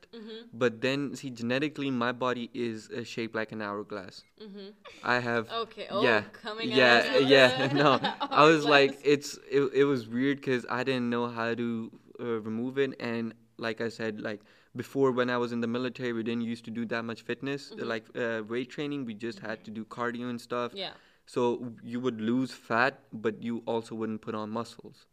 but 0.54 0.82
then 0.82 1.16
see 1.16 1.30
genetically, 1.30 1.92
my 1.92 2.12
body 2.12 2.50
is 2.54 2.90
uh, 2.90 3.04
shaped 3.04 3.36
like 3.36 3.52
an 3.52 3.62
hourglass. 3.62 4.24
Mm-hmm. 4.42 4.70
I 5.04 5.20
have 5.20 5.50
Okay. 5.52 5.88
Oh, 5.90 6.04
yeah, 6.04 6.24
coming 6.34 6.70
yeah, 6.70 7.14
out 7.14 7.26
yeah. 7.26 7.74
No, 7.84 8.00
I 8.22 8.46
was 8.46 8.66
like, 8.66 9.00
it's 9.04 9.38
it, 9.50 9.62
it 9.74 9.84
was 9.84 10.08
weird 10.08 10.38
because 10.38 10.66
I 10.70 10.84
didn't 10.84 11.10
know 11.10 11.28
how 11.28 11.54
to 11.54 11.92
uh, 12.20 12.24
remove 12.42 12.78
it, 12.78 12.96
and 13.00 13.34
like 13.58 13.82
I 13.82 13.90
said, 13.90 14.22
like 14.22 14.42
before 14.76 15.12
when 15.12 15.30
I 15.30 15.38
was 15.38 15.52
in 15.52 15.62
the 15.62 15.68
military, 15.68 16.14
we 16.14 16.24
didn't 16.24 16.44
used 16.44 16.66
to 16.66 16.72
do 16.72 16.86
that 16.88 17.04
much 17.04 17.22
fitness, 17.22 17.72
like 17.78 18.06
uh, 18.18 18.42
weight 18.48 18.70
training. 18.70 19.06
We 19.06 19.14
just 19.14 19.40
had 19.40 19.64
to 19.66 19.72
do 19.72 19.86
cardio 19.86 20.30
and 20.30 20.42
stuff. 20.42 20.74
yeah. 20.74 20.92
So 21.26 21.74
you 21.84 22.00
would 22.00 22.20
lose 22.20 22.52
fat, 22.52 23.02
but 23.14 23.44
you 23.44 23.62
also 23.68 23.94
wouldn't 23.94 24.22
put 24.22 24.34
on 24.34 24.50
muscles. 24.50 25.06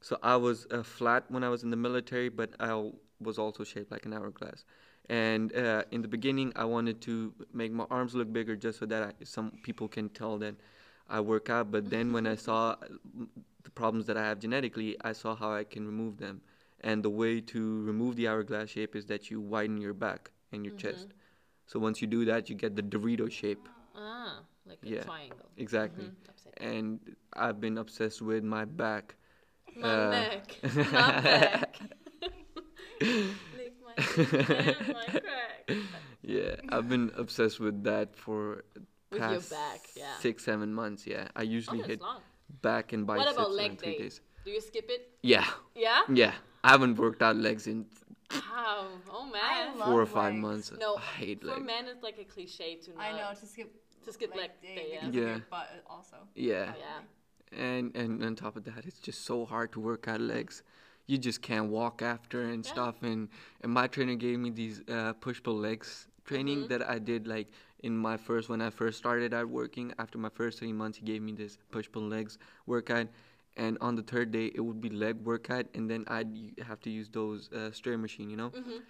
So 0.00 0.18
I 0.22 0.36
was 0.36 0.66
uh, 0.70 0.82
flat 0.82 1.24
when 1.28 1.44
I 1.44 1.48
was 1.48 1.62
in 1.62 1.70
the 1.70 1.76
military, 1.76 2.28
but 2.28 2.50
I 2.58 2.90
was 3.20 3.38
also 3.38 3.64
shaped 3.64 3.90
like 3.90 4.06
an 4.06 4.14
hourglass. 4.14 4.64
And 5.08 5.54
uh, 5.54 5.82
in 5.90 6.02
the 6.02 6.08
beginning, 6.08 6.52
I 6.56 6.64
wanted 6.64 7.00
to 7.02 7.34
make 7.52 7.72
my 7.72 7.84
arms 7.90 8.14
look 8.14 8.32
bigger 8.32 8.56
just 8.56 8.78
so 8.78 8.86
that 8.86 9.02
I, 9.02 9.24
some 9.24 9.52
people 9.62 9.88
can 9.88 10.08
tell 10.08 10.38
that 10.38 10.54
I 11.08 11.20
work 11.20 11.50
out. 11.50 11.70
But 11.70 11.90
then 11.90 12.12
when 12.12 12.26
I 12.26 12.36
saw 12.36 12.70
uh, 12.70 12.76
the 13.62 13.70
problems 13.70 14.06
that 14.06 14.16
I 14.16 14.24
have 14.24 14.38
genetically, 14.38 14.96
I 15.02 15.12
saw 15.12 15.34
how 15.34 15.52
I 15.52 15.64
can 15.64 15.84
remove 15.86 16.16
them. 16.18 16.40
And 16.82 17.02
the 17.02 17.10
way 17.10 17.40
to 17.42 17.82
remove 17.82 18.16
the 18.16 18.28
hourglass 18.28 18.70
shape 18.70 18.96
is 18.96 19.04
that 19.06 19.30
you 19.30 19.40
widen 19.40 19.78
your 19.80 19.92
back 19.92 20.30
and 20.52 20.64
your 20.64 20.74
chest. 20.76 21.08
So 21.66 21.78
once 21.78 22.00
you 22.00 22.06
do 22.06 22.24
that, 22.24 22.48
you 22.48 22.56
get 22.56 22.74
the 22.74 22.82
Dorito 22.82 23.30
shape. 23.30 23.68
Ah, 23.94 24.40
like 24.64 24.78
a 24.82 24.88
Yeah. 24.88 25.02
triangle. 25.02 25.50
Exactly. 25.56 26.06
Mhm. 26.06 26.14
And 26.56 27.16
I've 27.34 27.60
been 27.60 27.76
obsessed 27.78 28.22
with 28.22 28.44
my 28.44 28.64
back. 28.64 29.16
My 29.76 29.88
Uh, 29.88 30.10
neck, 30.10 30.56
my 30.62 31.20
back. 31.20 31.80
Lick 33.00 33.74
my 33.84 33.94
neck 34.24 34.88
my 34.88 35.04
crack. 35.20 35.76
Yeah, 36.22 36.56
I've 36.68 36.88
been 36.88 37.10
obsessed 37.16 37.60
with 37.60 37.82
that 37.84 38.16
for 38.16 38.64
With 39.10 39.20
your 39.20 39.20
past 39.20 39.50
back, 39.50 39.80
yeah. 39.96 40.16
six, 40.20 40.44
seven 40.44 40.72
months. 40.74 41.06
Yeah, 41.06 41.28
I 41.34 41.40
Oh, 41.40 41.44
usually 41.44 41.78
that's 41.78 41.90
hit 41.90 42.00
long. 42.02 42.20
back 42.62 42.92
and 42.92 43.06
biceps 43.06 43.26
What 43.26 43.34
about 43.36 43.50
in 43.50 43.56
leg 43.56 43.78
three 43.80 43.92
day? 43.92 43.98
days. 44.04 44.20
Do 44.44 44.50
you 44.50 44.60
skip 44.60 44.86
it? 44.88 45.08
Yeah, 45.22 45.46
Yeah. 45.74 46.02
yeah. 46.12 46.34
I 46.62 46.70
haven't 46.70 46.96
worked 46.98 47.22
out 47.22 47.36
legs 47.36 47.66
in 47.66 47.86
Wow. 48.32 48.86
Oh 49.10 49.26
man. 49.26 49.76
Four 49.76 50.00
or 50.02 50.06
five 50.06 50.34
legs. 50.34 50.42
months. 50.42 50.72
no, 50.78 50.96
I 50.96 51.00
hate 51.00 51.42
legs. 51.42 51.54
for 51.58 51.60
legs. 51.60 51.66
men 51.66 51.88
it's 51.88 52.02
like 52.02 52.18
a 52.18 52.24
cliche 52.24 52.76
to 52.84 52.90
not. 52.94 53.02
I 53.04 53.12
know 53.12 53.30
to 53.40 53.46
skip 53.46 53.72
To 54.04 54.12
skip 54.12 54.34
leg 54.36 54.50
day 54.62 54.74
day, 54.76 54.88
yeah. 54.92 55.00
Yeah. 55.02 55.08
of 55.08 55.14
your 55.14 55.46
butt 55.50 55.68
also. 55.86 56.16
Yeah, 56.34 56.72
Yeah. 56.78 57.00
And 57.52 57.94
and 57.96 58.22
on 58.22 58.34
top 58.36 58.56
of 58.56 58.64
that, 58.64 58.86
it's 58.86 58.98
just 59.00 59.24
so 59.24 59.44
hard 59.44 59.72
to 59.72 59.80
work 59.80 60.08
out 60.08 60.20
legs. 60.20 60.62
You 61.06 61.18
just 61.18 61.42
can't 61.42 61.70
walk 61.70 62.02
after 62.02 62.42
and 62.42 62.64
Yeah. 62.64 62.72
stuff. 62.72 63.02
And 63.02 63.28
and 63.62 63.72
my 63.72 63.86
trainer 63.88 64.14
gave 64.14 64.38
me 64.38 64.50
these 64.50 64.80
uh, 64.88 65.12
push 65.14 65.42
pull 65.42 65.58
legs 65.58 66.06
training 66.24 66.60
Mhm. 66.64 66.68
that 66.68 66.88
I 66.88 66.98
did 66.98 67.26
like 67.26 67.48
in 67.82 67.96
my 67.96 68.16
first 68.16 68.48
when 68.48 68.60
I 68.62 68.70
first 68.70 68.98
started 68.98 69.34
out 69.34 69.48
working. 69.48 69.92
After 69.98 70.18
my 70.18 70.28
first 70.28 70.58
three 70.60 70.72
months, 70.72 70.98
he 70.98 71.04
gave 71.04 71.22
me 71.22 71.32
this 71.32 71.58
push 71.70 71.90
pull 71.90 72.06
legs 72.06 72.38
workout. 72.66 73.08
And 73.56 73.76
on 73.80 73.96
the 73.96 74.02
third 74.02 74.30
day, 74.30 74.46
it 74.54 74.60
would 74.60 74.80
be 74.80 74.88
leg 74.90 75.16
workout, 75.24 75.66
and 75.74 75.90
then 75.90 76.04
I'd 76.06 76.30
have 76.62 76.80
to 76.82 76.90
use 76.90 77.08
those 77.10 77.50
uh, 77.52 77.72
stair 77.72 77.98
machine, 77.98 78.30
you 78.30 78.36
know. 78.36 78.50
Mhm. 78.50 78.82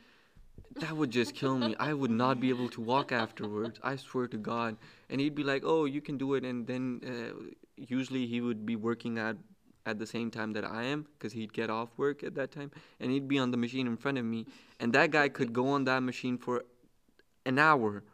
That 0.81 0.93
would 0.97 1.11
just 1.11 1.35
kill 1.35 1.59
me. 1.59 1.75
I 1.81 1.93
would 1.95 2.11
not 2.11 2.38
be 2.40 2.49
able 2.50 2.69
to 2.71 2.81
walk 2.81 3.11
afterwards. 3.11 3.81
I 3.83 3.97
swear 3.97 4.29
to 4.29 4.37
God. 4.37 4.76
And 5.09 5.21
he'd 5.21 5.35
be 5.35 5.43
like, 5.43 5.62
"Oh, 5.64 5.85
you 5.87 6.00
can 6.00 6.19
do 6.19 6.35
it." 6.35 6.45
And 6.45 6.67
then 6.67 7.00
uh, 7.12 7.33
usually 7.88 8.26
he 8.26 8.40
would 8.40 8.66
be 8.66 8.76
working 8.76 9.18
out 9.18 9.37
at 9.87 9.99
the 9.99 10.06
same 10.06 10.30
time 10.30 10.52
that 10.52 10.64
I 10.64 10.84
am, 10.84 11.06
because 11.14 11.32
he'd 11.32 11.52
get 11.52 11.70
off 11.70 11.88
work 11.96 12.22
at 12.22 12.34
that 12.34 12.52
time, 12.52 12.70
and 13.00 13.10
he'd 13.10 13.28
be 13.28 13.38
on 13.38 13.50
the 13.50 13.56
machine 13.56 13.87
in 13.87 13.96
front 13.96 14.18
of 14.18 14.25
me. 14.25 14.46
And 14.78 14.92
that 14.92 15.10
guy 15.10 15.28
could 15.28 15.52
go 15.52 15.68
on 15.68 15.84
that 15.84 16.00
machine 16.02 16.38
for 16.38 16.64
an 17.46 17.58
hour. 17.58 18.04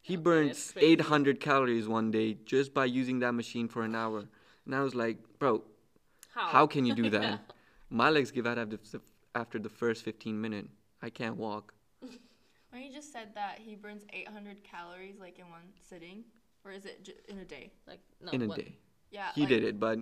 He 0.00 0.14
Okay, 0.14 0.22
burns 0.22 0.72
800 0.76 1.40
calories 1.40 1.88
one 1.88 2.10
day 2.10 2.34
just 2.44 2.72
by 2.72 2.84
using 2.84 3.18
that 3.20 3.32
machine 3.32 3.68
for 3.68 3.82
an 3.82 3.94
hour. 3.94 4.24
And 4.64 4.74
I 4.74 4.80
was 4.82 4.94
like, 4.94 5.18
"Bro, 5.38 5.64
How? 6.34 6.46
how 6.46 6.66
can 6.66 6.84
you 6.86 6.94
do 6.94 7.10
that?" 7.10 7.40
My 7.90 8.10
legs 8.10 8.30
give 8.30 8.46
out 8.46 8.58
after 8.58 8.76
the, 8.76 9.00
after 9.34 9.58
the 9.58 9.68
first 9.68 10.04
15 10.04 10.40
minutes. 10.40 10.68
I 11.02 11.10
can't 11.10 11.36
walk. 11.36 11.74
When 12.70 12.82
you 12.82 12.92
just 12.92 13.12
said 13.12 13.34
that 13.34 13.58
he 13.58 13.74
burns 13.74 14.04
800 14.12 14.62
calories 14.62 15.18
like 15.18 15.38
in 15.38 15.48
one 15.48 15.72
sitting, 15.88 16.24
or 16.66 16.72
is 16.72 16.84
it 16.84 17.04
j- 17.04 17.14
in 17.28 17.38
a 17.38 17.44
day? 17.44 17.70
Like 17.86 18.00
no. 18.20 18.32
in 18.32 18.42
a 18.42 18.46
what- 18.48 18.58
day. 18.58 18.76
Yeah. 19.10 19.30
He 19.34 19.42
like, 19.42 19.48
did 19.50 19.64
it, 19.64 19.78
but 19.80 20.00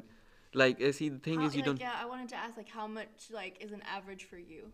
like, 0.55 0.81
uh, 0.81 0.91
see, 0.93 1.09
the 1.11 1.19
thing 1.19 1.41
how- 1.41 1.47
is, 1.47 1.55
you 1.55 1.61
like, 1.61 1.67
don't 1.67 1.81
Yeah, 1.81 1.95
I 2.01 2.07
wanted 2.07 2.29
to 2.31 2.37
ask 2.37 2.57
like 2.57 2.69
how 2.71 2.87
much 2.87 3.29
like 3.31 3.59
is 3.61 3.73
an 3.73 3.83
average 3.83 4.25
for 4.25 4.39
you? 4.39 4.73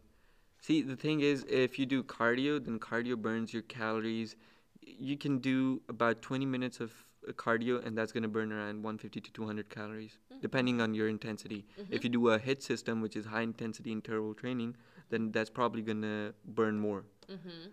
see. 0.61 0.83
The 0.83 0.97
thing 0.97 1.21
is, 1.21 1.45
if 1.49 1.79
you 1.79 1.87
do 1.87 2.03
cardio, 2.05 2.65
then 2.65 2.79
cardio 2.79 3.17
burns 3.17 3.53
your 3.53 3.63
calories. 3.63 4.37
You 4.83 5.17
can 5.17 5.39
do 5.39 5.83
about 5.89 6.23
20 6.23 6.47
minutes 6.47 6.81
of 6.81 6.93
uh, 7.29 7.33
cardio, 7.33 7.85
and 7.85 7.97
that's 7.99 8.13
gonna 8.13 8.29
burn 8.29 8.53
around 8.53 8.83
150 8.83 9.21
to 9.21 9.33
200 9.33 9.69
calories, 9.69 10.13
Mm-hmm. 10.31 10.41
depending 10.41 10.81
on 10.81 10.95
your 10.95 11.09
intensity. 11.09 11.67
If 11.91 12.05
you 12.05 12.11
do 12.11 12.29
a 12.31 12.39
HIIT 12.39 12.63
system, 12.63 13.01
which 13.03 13.17
is 13.17 13.27
high 13.27 13.43
intensity 13.43 13.91
interval 13.93 14.33
training, 14.35 14.77
then 15.11 15.33
that's 15.33 15.51
probably 15.51 15.83
gonna 15.83 16.33
burn 16.61 16.79
more. 16.79 17.05
Mhm. 17.29 17.73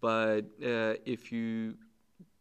But 0.00 0.42
uh, 0.62 0.94
if 1.04 1.30
you 1.32 1.76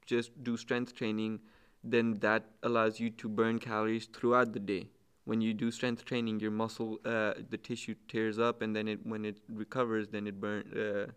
just 0.07 0.43
do 0.43 0.57
strength 0.57 0.95
training, 0.95 1.39
then 1.83 2.13
that 2.19 2.45
allows 2.63 2.99
you 2.99 3.09
to 3.11 3.29
burn 3.29 3.59
calories 3.59 4.05
throughout 4.05 4.53
the 4.53 4.59
day. 4.59 4.87
When 5.25 5.41
you 5.41 5.53
do 5.53 5.69
strength 5.71 6.05
training, 6.05 6.39
your 6.39 6.51
muscle, 6.51 6.99
uh, 7.05 7.33
the 7.49 7.57
tissue 7.57 7.95
tears 8.07 8.39
up, 8.39 8.61
and 8.61 8.75
then 8.75 8.87
it 8.87 9.05
when 9.05 9.25
it 9.25 9.39
recovers, 9.49 10.07
then 10.07 10.25
it 10.25 10.39
burn 10.39 10.63
uh, 10.73 11.11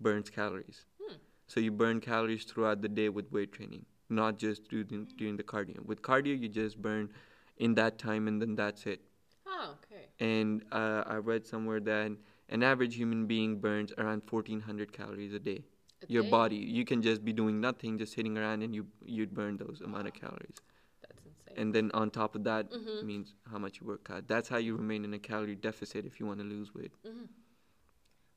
burns 0.00 0.30
calories. 0.30 0.84
Hmm. 1.02 1.16
So 1.48 1.60
you 1.60 1.72
burn 1.72 2.00
calories 2.00 2.44
throughout 2.44 2.80
the 2.80 2.88
day 2.88 3.08
with 3.08 3.30
weight 3.32 3.52
training, 3.52 3.84
not 4.08 4.38
just 4.38 4.68
during 4.68 5.08
during 5.16 5.36
the 5.36 5.42
cardio. 5.42 5.84
With 5.84 6.00
cardio, 6.00 6.40
you 6.40 6.48
just 6.48 6.80
burn 6.80 7.10
in 7.58 7.74
that 7.74 7.98
time, 7.98 8.28
and 8.28 8.40
then 8.40 8.54
that's 8.54 8.86
it. 8.86 9.00
Oh, 9.46 9.74
okay. 9.78 10.06
And 10.20 10.64
uh, 10.70 11.02
I 11.06 11.16
read 11.16 11.44
somewhere 11.44 11.80
that 11.80 12.12
an 12.48 12.62
average 12.62 12.94
human 12.94 13.26
being 13.26 13.58
burns 13.58 13.92
around 13.98 14.22
1,400 14.30 14.92
calories 14.92 15.34
a 15.34 15.40
day 15.40 15.64
your 16.08 16.22
day? 16.22 16.30
body 16.30 16.56
you 16.56 16.84
can 16.84 17.02
just 17.02 17.24
be 17.24 17.32
doing 17.32 17.60
nothing 17.60 17.98
just 17.98 18.12
sitting 18.12 18.36
around 18.36 18.62
and 18.62 18.74
you 18.74 18.86
you'd 19.04 19.34
burn 19.34 19.56
those 19.56 19.80
amount 19.80 20.06
of 20.06 20.14
calories 20.14 20.56
That's 21.02 21.22
insane. 21.24 21.54
and 21.56 21.74
then 21.74 21.90
on 21.94 22.10
top 22.10 22.34
of 22.34 22.44
that 22.44 22.70
Mhm. 22.70 23.02
means 23.04 23.34
how 23.50 23.58
much 23.58 23.80
you 23.80 23.86
work 23.86 24.08
out 24.10 24.28
that's 24.28 24.48
how 24.48 24.58
you 24.58 24.76
remain 24.76 25.04
in 25.04 25.14
a 25.14 25.18
calorie 25.18 25.54
deficit 25.54 26.04
if 26.04 26.20
you 26.20 26.26
want 26.26 26.38
to 26.40 26.44
lose 26.44 26.74
weight 26.74 26.92
Mhm. 27.04 27.28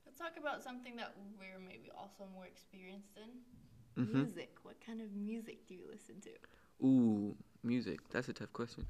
Let's 0.06 0.18
talk 0.18 0.36
about 0.38 0.62
something 0.62 0.96
that 0.96 1.14
we're 1.38 1.60
maybe 1.60 1.88
also 1.96 2.26
more 2.34 2.44
experienced 2.46 3.16
in. 3.16 4.04
hmm 4.04 4.12
Music. 4.22 4.56
What 4.64 4.80
kind 4.84 5.00
of 5.00 5.12
music 5.12 5.66
do 5.66 5.74
you 5.74 5.84
listen 5.90 6.20
to? 6.22 6.30
ooh 6.84 7.36
music 7.62 8.00
that's 8.08 8.28
a 8.30 8.32
tough 8.32 8.50
question 8.54 8.86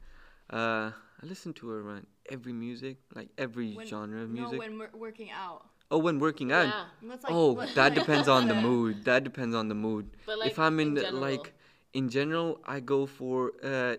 uh 0.51 0.93
i 1.21 1.27
listen 1.27 1.53
to 1.53 1.69
around 1.69 2.07
every 2.29 2.53
music 2.53 2.99
like 3.17 3.29
every 3.37 3.75
When- 3.75 3.87
genre 3.87 4.23
of 4.23 4.31
music. 4.31 4.45
No, 4.45 4.51
music 4.53 4.59
when 4.61 4.79
we're 4.79 4.97
working 5.07 5.31
out. 5.33 5.70
Oh 5.91 5.99
when 5.99 6.19
working 6.19 6.53
out 6.53 6.67
Yeah, 6.67 6.85
like, 7.03 7.21
oh 7.29 7.53
what- 7.53 7.75
that 7.75 7.85
like, 7.85 7.95
depends 7.95 8.29
on 8.29 8.49
the 8.49 8.55
mood 8.69 9.05
that 9.05 9.25
depends 9.25 9.55
on 9.55 9.69
the 9.69 9.75
mood 9.75 10.11
but 10.27 10.39
like 10.39 10.51
if 10.53 10.59
i'm 10.59 10.79
in, 10.81 10.95
the, 10.95 11.03
general. 11.03 11.21
like 11.21 11.53
in 11.93 12.09
general 12.09 12.61
i 12.65 12.81
go 12.81 13.07
for 13.07 13.53
uh 13.63 13.97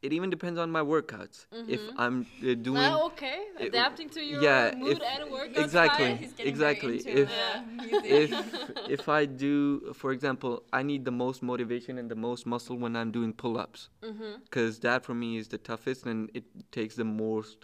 it 0.00 0.12
even 0.12 0.30
depends 0.30 0.58
on 0.60 0.70
my 0.70 0.80
workouts 0.80 1.46
if 1.66 1.80
Mhm. 1.80 1.92
i'm 1.96 2.16
uh, 2.42 2.54
doing 2.54 2.92
Ah, 2.92 3.04
okay, 3.10 3.38
it- 3.58 3.68
adapting 3.68 4.08
to 4.10 4.20
your 4.22 4.40
yeah, 4.42 4.74
mood 4.78 4.92
if- 4.92 5.02
and 5.14 5.30
workout 5.30 5.56
exactly. 5.64 6.06
style. 6.06 6.16
He's 6.22 6.32
getting 6.32 6.52
exactly. 6.52 6.96
Very 6.98 7.16
into, 7.16 7.22
If- 7.22 7.30
uh, 7.30 7.60
Yeah. 7.88 8.00
if 8.20 8.32
if 8.96 9.08
I 9.08 9.22
do, 9.26 9.56
for 10.00 10.12
example, 10.12 10.52
I 10.72 10.82
need 10.90 11.04
the 11.04 11.16
most 11.24 11.42
motivation 11.42 11.98
and 11.98 12.08
the 12.14 12.20
most 12.28 12.46
muscle 12.46 12.76
when 12.84 12.94
I'm 13.00 13.10
doing 13.18 13.32
pull-ups, 13.42 13.80
Mhm. 14.02 14.32
because 14.44 14.78
that 14.86 15.04
for 15.06 15.14
me 15.22 15.28
is 15.40 15.48
the 15.48 15.58
toughest 15.70 16.06
and 16.06 16.30
it 16.38 16.44
takes 16.78 16.94
the 17.02 17.04
most. 17.24 17.58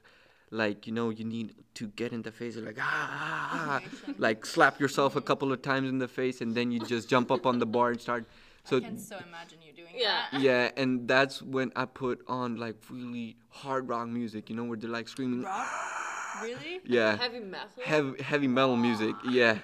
Like 0.54 0.87
you 0.87 0.92
know, 0.92 1.11
you 1.11 1.25
need 1.25 1.54
to 1.75 1.88
get 2.00 2.12
in 2.12 2.23
the 2.23 2.30
face, 2.30 2.56
like 2.56 2.78
ah, 2.80 2.84
ah, 2.87 3.80
ah, 3.84 4.12
like 4.18 4.46
slap 4.46 4.78
yourself 4.80 5.16
a 5.16 5.20
couple 5.30 5.52
of 5.52 5.62
times 5.62 5.88
in 5.88 5.99
the 5.99 6.06
face, 6.06 6.40
and 6.42 6.54
then 6.54 6.70
you 6.70 6.78
just 6.78 7.08
jump 7.08 7.32
up 7.37 7.44
on 7.44 7.58
the 7.58 7.66
bar 7.66 7.90
and 7.90 8.00
start 8.00 8.25
So 8.62 8.76
I 8.76 8.80
can 8.80 8.99
so 8.99 9.16
imagine 9.28 9.58
you 9.66 9.73
doing 9.80 9.94
Yeah. 10.04 10.26
that. 10.30 10.40
yeah, 10.40 10.70
and 10.82 11.08
that's 11.08 11.42
when 11.42 11.73
I 11.75 11.87
put 11.87 12.23
on 12.28 12.56
like 12.56 12.76
really 12.88 13.37
hard 13.62 13.88
rock 13.88 14.06
music, 14.08 14.49
you 14.49 14.54
know, 14.56 14.64
where 14.70 14.78
they're 14.78 14.96
like 14.99 15.08
screaming. 15.08 15.44
Really? 16.42 16.80
Yeah, 16.84 17.16
Heavy 17.16 17.40
metal. 17.40 17.82
heavy 17.82 18.23
heavy 18.23 18.49
metal 18.49 18.76
music. 18.76 19.14
Yeah, 19.28 19.58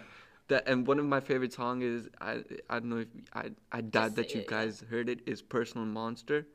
that 0.48 0.66
and 0.66 0.86
one 0.86 0.98
of 0.98 1.06
my 1.16 1.20
favorite 1.20 1.52
songs 1.52 1.84
is 1.84 2.08
I 2.20 2.32
I 2.68 2.80
don't 2.80 2.90
know 2.94 3.02
if 3.06 3.08
I 3.32 3.44
I 3.70 3.80
doubt 3.80 4.16
that 4.16 4.30
say 4.30 4.38
you 4.38 4.40
it, 4.42 4.46
yeah. 4.50 4.58
guys 4.58 4.82
heard 4.90 5.08
it 5.08 5.20
is 5.26 5.40
Personal 5.42 5.86
Monster 5.86 6.46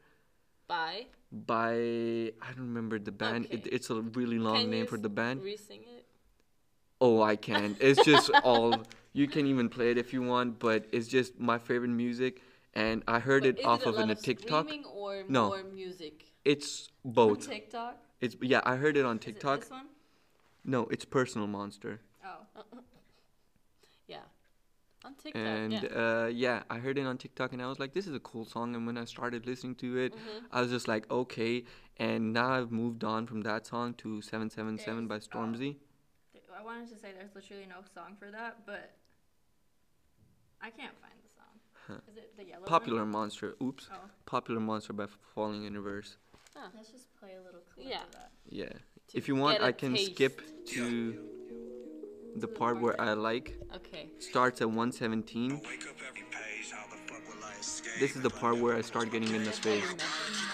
By. 0.67 1.05
by 1.31 1.73
I 1.73 2.47
don't 2.55 2.67
remember 2.73 2.97
the 2.99 3.11
band. 3.11 3.47
It, 3.51 3.67
it's 3.71 3.89
a 3.89 4.01
really 4.01 4.39
long 4.39 4.61
Can 4.61 4.71
name 4.71 4.87
for 4.87 4.97
the 4.97 5.09
band. 5.09 5.43
Re-sing 5.43 5.81
it. 5.95 6.05
Oh, 6.99 7.21
I 7.21 7.35
can. 7.35 7.75
It's 7.79 8.03
just 8.03 8.29
all 8.43 8.83
you 9.13 9.27
can 9.27 9.45
even 9.47 9.69
play 9.69 9.91
it 9.91 9.97
if 9.97 10.13
you 10.13 10.21
want, 10.21 10.59
but 10.59 10.85
it's 10.91 11.07
just 11.07 11.39
my 11.39 11.57
favorite 11.57 11.89
music, 11.89 12.41
and 12.73 13.03
I 13.07 13.19
heard 13.19 13.43
But 13.43 13.59
it 13.59 13.65
off 13.65 13.85
a 13.85 13.89
of 13.89 13.99
in 13.99 14.09
a 14.09 14.15
TikTok. 14.15 14.67
Or 14.93 15.23
No. 15.27 15.49
more 15.49 15.63
music? 15.63 16.25
It's 16.43 16.89
On 17.03 17.11
both. 17.11 17.47
TikTok? 17.49 17.97
It's 18.21 18.35
yeah, 18.41 18.61
I 18.63 18.75
heard 18.77 18.97
it 18.97 19.05
on 19.05 19.17
Is 19.17 19.21
it 19.21 19.25
TikTok. 19.25 19.59
this 19.61 19.69
one? 19.69 19.85
No, 20.63 20.87
it's 20.89 21.05
Personal 21.05 21.47
Monster. 21.47 22.01
Oh. 22.25 22.37
Yeah. 24.07 24.17
On 25.05 25.13
TikTok. 25.15 25.41
and 25.41 25.73
yeah. 25.73 25.79
uh, 26.23 26.27
yeah, 26.33 26.63
I 26.69 26.77
heard 26.79 26.97
it 26.97 27.05
on 27.05 27.17
TikTok, 27.17 27.53
and 27.53 27.61
I 27.61 27.67
was 27.67 27.79
like, 27.79 27.93
"This 27.93 28.07
is 28.07 28.15
a 28.15 28.19
cool 28.19 28.45
song." 28.45 28.75
And 28.75 28.87
when 28.87 28.97
I 28.97 29.05
started 29.05 29.45
listening 29.45 29.75
to 29.75 29.97
it, 29.97 30.13
Mm-hmm. 30.13 30.45
I 30.51 30.61
was 30.61 30.71
just 30.71 30.87
like, 30.87 31.09
"Okay." 31.11 31.63
And 31.97 32.33
now 32.33 32.49
I've 32.57 32.71
moved 32.71 33.03
on 33.03 33.27
from 33.27 33.41
that 33.41 33.67
song 33.67 33.93
to 33.95 34.21
Seven 34.21 34.49
Seven 34.49 34.77
Seven 34.79 35.07
by 35.07 35.15
There's-. 35.15 35.27
Stormzy. 35.27 35.75
I 36.57 36.63
wanted 36.63 36.89
to 36.89 36.97
say 36.97 37.09
there's 37.17 37.35
literally 37.35 37.67
no 37.67 37.81
song 37.93 38.15
for 38.17 38.31
that, 38.31 38.65
but 38.65 38.95
I 40.61 40.69
can't 40.71 40.95
find 41.01 41.13
the 41.21 41.29
song. 41.35 41.53
Huh. 41.87 42.11
Is 42.11 42.17
it 42.17 42.35
the 42.37 42.45
yellow 42.45 42.61
one? 42.61 42.67
Popular 42.69 43.05
Monster. 43.05 43.55
Oops. 43.61 43.87
Oh, 43.93 43.97
Popular 44.25 44.59
Monster 44.61 44.93
by 44.93 45.05
Falling 45.35 45.65
in 45.65 45.75
Reverse. 45.75 46.17
let's 46.75 46.89
just 46.89 47.15
play 47.19 47.31
a 47.39 47.43
little 47.45 47.61
clip 47.73 47.85
Yeah. 47.89 48.03
of 48.03 48.11
that. 48.13 48.31
Yeah. 48.49 48.69
To 48.69 49.17
if 49.17 49.27
you 49.27 49.35
want, 49.35 49.61
I 49.61 49.71
can 49.73 49.93
taste. 49.93 50.13
skip 50.15 50.41
to 50.67 51.29
the 52.35 52.47
part 52.47 52.79
where 52.81 52.99
I 52.99 53.13
like. 53.13 53.57
Okay. 53.75 54.09
Starts 54.19 54.61
at 54.61 54.67
117. 54.67 55.61
This 57.99 58.15
is 58.15 58.21
the 58.21 58.29
part 58.29 58.57
where 58.57 58.75
I 58.75 58.81
start 58.81 59.11
getting 59.11 59.33
in 59.33 59.43
the 59.45 59.53
space. 59.53 59.81
metal. 59.81 59.95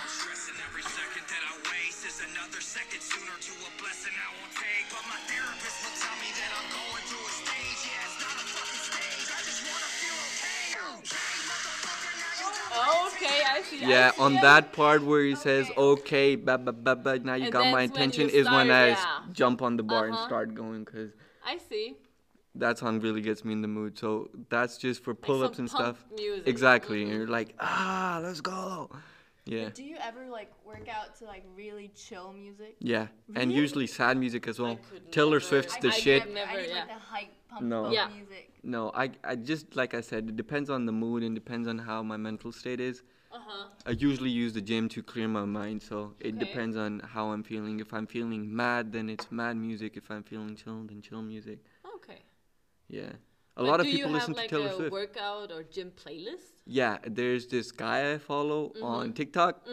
Stressing 0.05 0.55
every 0.69 0.83
second 0.85 1.25
that 1.25 1.41
I 1.41 1.53
waste 1.65 2.05
is 2.05 2.21
another 2.21 2.61
second 2.61 3.01
sooner 3.01 3.33
to 3.33 3.51
a 3.65 3.71
blessing 3.81 4.13
I 4.13 4.29
won't 4.37 4.53
take. 4.53 4.85
But 4.93 5.01
my 5.09 5.17
therapist 5.25 5.77
will 5.81 5.97
tell 5.97 6.15
me 6.21 6.29
that 6.37 6.51
I'm 6.53 6.69
going 6.69 7.03
through 7.09 7.25
a 7.25 7.33
stage. 7.41 7.81
Yeah, 7.81 8.05
it's 8.05 8.17
not 8.21 8.35
a 8.37 8.45
fucking 8.45 8.83
stage. 8.93 9.25
I 9.25 9.41
just 9.41 9.61
wanna 9.65 9.89
feel 9.97 10.17
okay. 10.29 11.01
Okay, 11.01 11.33
motherfucker, 11.49 12.13
now 12.21 12.29
you 12.37 12.45
got 12.69 13.09
okay, 13.09 13.39
I 13.41 13.57
see. 13.65 13.81
Yeah, 13.81 14.11
on 14.21 14.33
that 14.45 14.71
part 14.73 15.01
where 15.01 15.23
he 15.25 15.33
says, 15.35 15.65
Okay. 15.73 15.81
okay, 15.81 16.35
ba 16.37 16.57
ba 16.61 16.71
ba 16.71 16.93
ba, 16.95 17.17
now 17.19 17.33
you 17.33 17.49
And 17.49 17.53
got 17.57 17.73
my 17.73 17.87
that's 17.89 17.97
when 17.97 18.05
attention, 18.05 18.29
you 18.29 18.37
is 18.37 18.45
when 18.45 18.69
I 18.69 18.93
yeah. 18.93 19.19
jump 19.33 19.61
on 19.65 19.77
the 19.77 19.83
bar 19.83 20.05
and 20.05 20.13
Uh-huh. 20.13 20.25
start 20.29 20.53
going, 20.53 20.83
because 20.85 21.09
I 21.45 21.57
see. 21.57 21.95
that 22.55 22.77
song 22.77 22.99
really 22.99 23.21
gets 23.21 23.45
me 23.45 23.53
in 23.53 23.61
the 23.61 23.67
mood. 23.67 23.97
So 23.97 24.29
that's 24.49 24.77
just 24.77 25.01
for 25.05 25.13
pull 25.15 25.41
ups 25.41 25.55
some 25.55 25.65
and 25.65 25.71
pump 25.71 25.97
stuff. 25.97 26.05
Music. 26.17 26.47
Exactly. 26.47 27.03
And 27.03 27.11
Mhm. 27.11 27.17
you're 27.17 27.27
like, 27.27 27.55
ah, 27.61 28.19
let's 28.21 28.41
go. 28.41 28.89
Yeah. 29.45 29.69
Do 29.69 29.83
you 29.85 29.95
ever 30.01 30.27
like 30.29 30.51
work 30.65 30.87
out 30.89 31.15
to 31.19 31.25
like 31.25 31.45
really 31.55 31.87
chill 31.95 32.33
music? 32.33 32.75
Yeah. 32.79 33.07
And 33.35 33.53
usually 33.53 33.87
sad 33.87 34.17
music 34.17 34.47
as 34.49 34.59
well. 34.59 34.77
Taylor 35.11 35.37
never. 35.39 35.39
Swift's 35.39 35.77
the 35.77 35.87
I 35.87 35.91
shit. 35.91 36.31
never- 36.33 36.51
I 36.51 36.55
need 36.61 36.67
yeah. 36.69 36.75
like 36.75 36.87
the 36.89 36.93
hype 36.95 37.29
pump 37.49 37.61
No. 37.63 37.89
Yeah. 37.89 38.09
music. 38.09 38.51
No, 38.63 38.91
I, 38.93 39.11
I 39.23 39.35
just, 39.37 39.75
like 39.77 39.93
I 39.93 40.01
said, 40.01 40.27
it 40.29 40.35
depends 40.35 40.69
on 40.69 40.85
the 40.85 40.91
mood 40.91 41.23
and 41.23 41.33
depends 41.33 41.67
on 41.67 41.77
how 41.79 42.03
my 42.03 42.17
mental 42.17 42.51
state 42.51 42.79
is. 42.81 43.01
Uh-huh. 43.33 43.67
I 43.85 43.91
usually 43.91 44.29
use 44.29 44.53
the 44.53 44.61
gym 44.61 44.89
to 44.89 45.01
clear 45.01 45.27
my 45.27 45.45
mind, 45.45 45.81
so 45.81 46.13
it 46.19 46.29
Okay. 46.35 46.39
depends 46.45 46.75
on 46.77 46.99
how 46.99 47.31
I'm 47.31 47.43
feeling. 47.43 47.79
If 47.79 47.93
I'm 47.93 48.07
feeling 48.07 48.53
mad, 48.55 48.91
then 48.91 49.09
it's 49.09 49.31
mad 49.31 49.55
music. 49.57 49.97
If 49.97 50.11
I'm 50.11 50.23
feeling 50.23 50.55
chill, 50.55 50.83
then 50.83 51.01
chill 51.01 51.21
music. 51.21 51.59
Okay. 51.95 52.19
Yeah. 52.89 53.13
A 53.57 53.61
But 53.63 53.65
lot 53.67 53.79
of 53.81 53.87
people 53.87 54.11
listen 54.11 54.33
like, 54.33 54.47
to 54.49 54.55
Taylor 54.55 54.69
a 54.69 54.73
Swift. 54.73 54.91
workout 54.91 55.51
or 55.51 55.63
gym 55.63 55.91
playlist? 55.91 56.51
Yeah, 56.65 56.97
there's 57.05 57.47
this 57.47 57.71
guy 57.71 58.13
I 58.13 58.17
follow 58.17 58.69
Mm-hmm. 58.69 58.83
on 58.83 59.13
TikTok, 59.13 59.67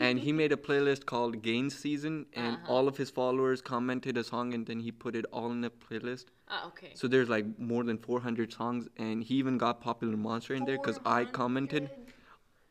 and 0.00 0.18
he 0.18 0.32
made 0.32 0.52
a 0.52 0.56
playlist 0.68 1.04
called 1.06 1.42
Gain 1.42 1.70
Season, 1.70 2.26
and 2.32 2.56
Uh-huh. 2.56 2.72
all 2.72 2.88
of 2.88 2.96
his 2.96 3.10
followers 3.10 3.60
commented 3.60 4.16
a 4.16 4.24
song, 4.24 4.54
and 4.54 4.66
then 4.66 4.80
he 4.80 4.90
put 4.90 5.14
it 5.16 5.26
all 5.32 5.50
in 5.52 5.62
a 5.64 5.70
playlist. 5.70 6.26
Ah, 6.48 6.66
okay. 6.68 6.92
So 6.94 7.08
there's 7.08 7.28
like 7.28 7.46
more 7.58 7.84
than 7.84 7.98
400 7.98 8.52
songs, 8.52 8.88
and 8.96 9.22
he 9.22 9.34
even 9.36 9.58
got 9.58 9.80
Popular 9.80 10.16
Monster 10.16 10.54
in 10.54 10.64
there 10.64 10.76
because 10.78 10.98
I 11.04 11.24
commented. 11.24 11.90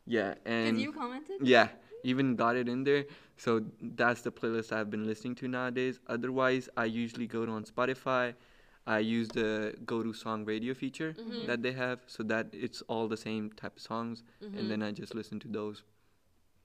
Yeah, 0.06 0.34
and 0.44 0.78
you 0.80 0.92
commented? 0.92 1.40
yeah, 1.42 1.68
even 2.02 2.36
got 2.36 2.56
it 2.56 2.68
in 2.68 2.84
there. 2.84 3.06
So 3.36 3.62
that's 3.80 4.20
the 4.22 4.30
playlist 4.30 4.72
I've 4.72 4.90
been 4.90 5.06
listening 5.06 5.34
to 5.36 5.48
nowadays. 5.48 5.98
Otherwise, 6.08 6.68
I 6.76 6.84
usually 6.84 7.26
go 7.26 7.44
to 7.46 7.52
on 7.52 7.64
Spotify. 7.64 8.34
I 8.86 8.98
use 8.98 9.28
the 9.28 9.74
go 9.86 10.02
to 10.02 10.12
song 10.12 10.44
radio 10.44 10.74
feature 10.74 11.14
Mm-hmm. 11.18 11.46
that 11.46 11.62
they 11.62 11.72
have, 11.72 12.00
so 12.06 12.22
that 12.24 12.48
it's 12.52 12.82
all 12.82 13.08
the 13.08 13.16
same 13.16 13.50
type 13.52 13.76
of 13.76 13.82
songs, 13.82 14.22
and 14.42 14.70
then 14.70 14.82
I 14.82 14.92
just 14.92 15.14
listen 15.14 15.40
to 15.40 15.48
those. 15.48 15.82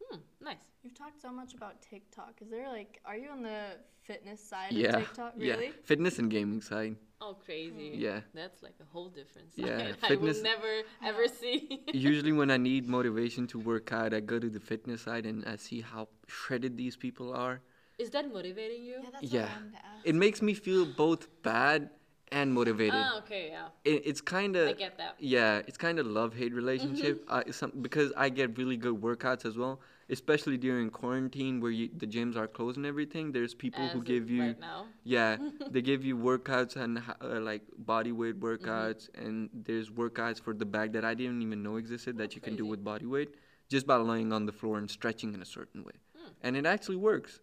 Hmm, 0.03 0.19
nice. 0.41 0.57
You've 0.83 0.93
talked 0.93 1.21
so 1.21 1.31
much 1.31 1.53
about 1.53 1.81
TikTok. 1.81 2.35
Is 2.41 2.49
there 2.49 2.69
like, 2.69 3.01
are 3.05 3.17
you 3.17 3.29
on 3.29 3.43
the 3.43 3.71
fitness 4.03 4.41
side 4.41 4.71
Yeah, 4.71 4.89
of 4.89 4.95
TikTok? 5.07 5.33
Really? 5.37 5.65
yeah, 5.67 5.71
fitness 5.83 6.19
and 6.19 6.31
gaming 6.31 6.61
side. 6.61 6.95
Oh, 7.21 7.35
crazy. 7.45 7.91
Yeah. 7.95 8.21
That's 8.33 8.63
like 8.63 8.75
a 8.79 8.85
whole 8.93 9.09
difference. 9.09 9.55
Yeah, 9.57 9.91
I 10.03 10.07
fitness- 10.07 10.37
will 10.37 10.43
never 10.43 10.81
ever 11.03 11.27
see. 11.27 11.81
Usually, 11.93 12.31
when 12.31 12.49
I 12.49 12.55
need 12.55 12.87
motivation 12.87 13.45
to 13.47 13.59
work 13.59 13.91
out, 13.91 14.13
I 14.13 14.21
go 14.21 14.39
to 14.39 14.49
the 14.49 14.59
fitness 14.61 15.01
side 15.01 15.25
and 15.25 15.43
I 15.45 15.57
see 15.57 15.81
how 15.81 16.07
shredded 16.27 16.77
these 16.77 16.95
people 16.95 17.33
are. 17.33 17.59
Is 17.97 18.09
that 18.11 18.31
motivating 18.31 18.83
you? 18.85 18.99
Yeah, 19.03 19.09
that's 19.11 19.23
Yeah. 19.33 19.41
what 19.41 19.49
I 19.49 19.55
wanted 19.55 19.75
ask. 19.75 20.07
It 20.07 20.15
makes 20.15 20.41
me 20.41 20.53
feel 20.53 20.85
both 20.85 21.27
bad 21.43 21.89
and 22.31 22.53
motivated. 22.53 22.93
Ah, 23.03 23.17
okay, 23.17 23.49
yeah. 23.51 23.67
it, 23.83 24.03
it's 24.05 24.21
kind 24.21 24.55
of 24.55 24.69
I 24.69 24.73
get 24.73 24.97
that. 24.97 25.15
yeah 25.19 25.61
it's 25.67 25.77
kind 25.77 25.97
of 25.99 26.05
love 26.05 26.35
hate 26.35 26.53
relationship 26.53 27.25
Mm-hmm. 27.27 27.49
I, 27.49 27.51
some, 27.51 27.71
because 27.81 28.13
i 28.15 28.29
get 28.29 28.55
really 28.57 28.77
good 28.77 28.93
workouts 29.01 29.45
as 29.45 29.57
well 29.57 29.81
especially 30.09 30.57
during 30.57 30.89
quarantine 30.89 31.59
where 31.61 31.71
you, 31.71 31.89
the 31.97 32.07
gyms 32.07 32.35
are 32.35 32.47
closed 32.47 32.77
and 32.77 32.85
everything 32.85 33.31
there's 33.31 33.53
people 33.53 33.87
who 33.89 34.01
give 34.01 34.29
you 34.29 34.47
right 34.47 34.59
now. 34.59 34.85
yeah 35.03 35.37
they 35.71 35.81
give 35.81 36.03
you 36.03 36.17
workouts 36.17 36.75
and 36.75 37.01
uh, 37.21 37.39
like 37.39 37.61
body 37.77 38.11
weight 38.11 38.39
Mm-hmm. 38.39 38.45
workouts 38.45 39.09
and 39.15 39.49
there's 39.53 39.89
workouts 39.89 40.41
for 40.41 40.53
the 40.53 40.65
back 40.65 40.91
that 40.93 41.05
i 41.05 41.13
didn't 41.13 41.41
even 41.41 41.61
know 41.63 41.75
existed 41.77 42.17
that 42.17 42.35
you 42.35 42.41
can 42.41 42.55
do 42.55 42.65
with 42.65 42.83
body 42.83 43.05
weight 43.05 43.29
just 43.69 43.85
by 43.85 43.95
laying 43.95 44.31
on 44.33 44.45
the 44.45 44.51
floor 44.51 44.77
and 44.77 44.89
stretching 44.89 45.33
in 45.33 45.41
a 45.41 45.45
certain 45.45 45.83
way 45.83 45.93
Hmm. 46.17 46.31
and 46.43 46.57
it 46.57 46.65
actually 46.65 46.97
works 46.97 47.39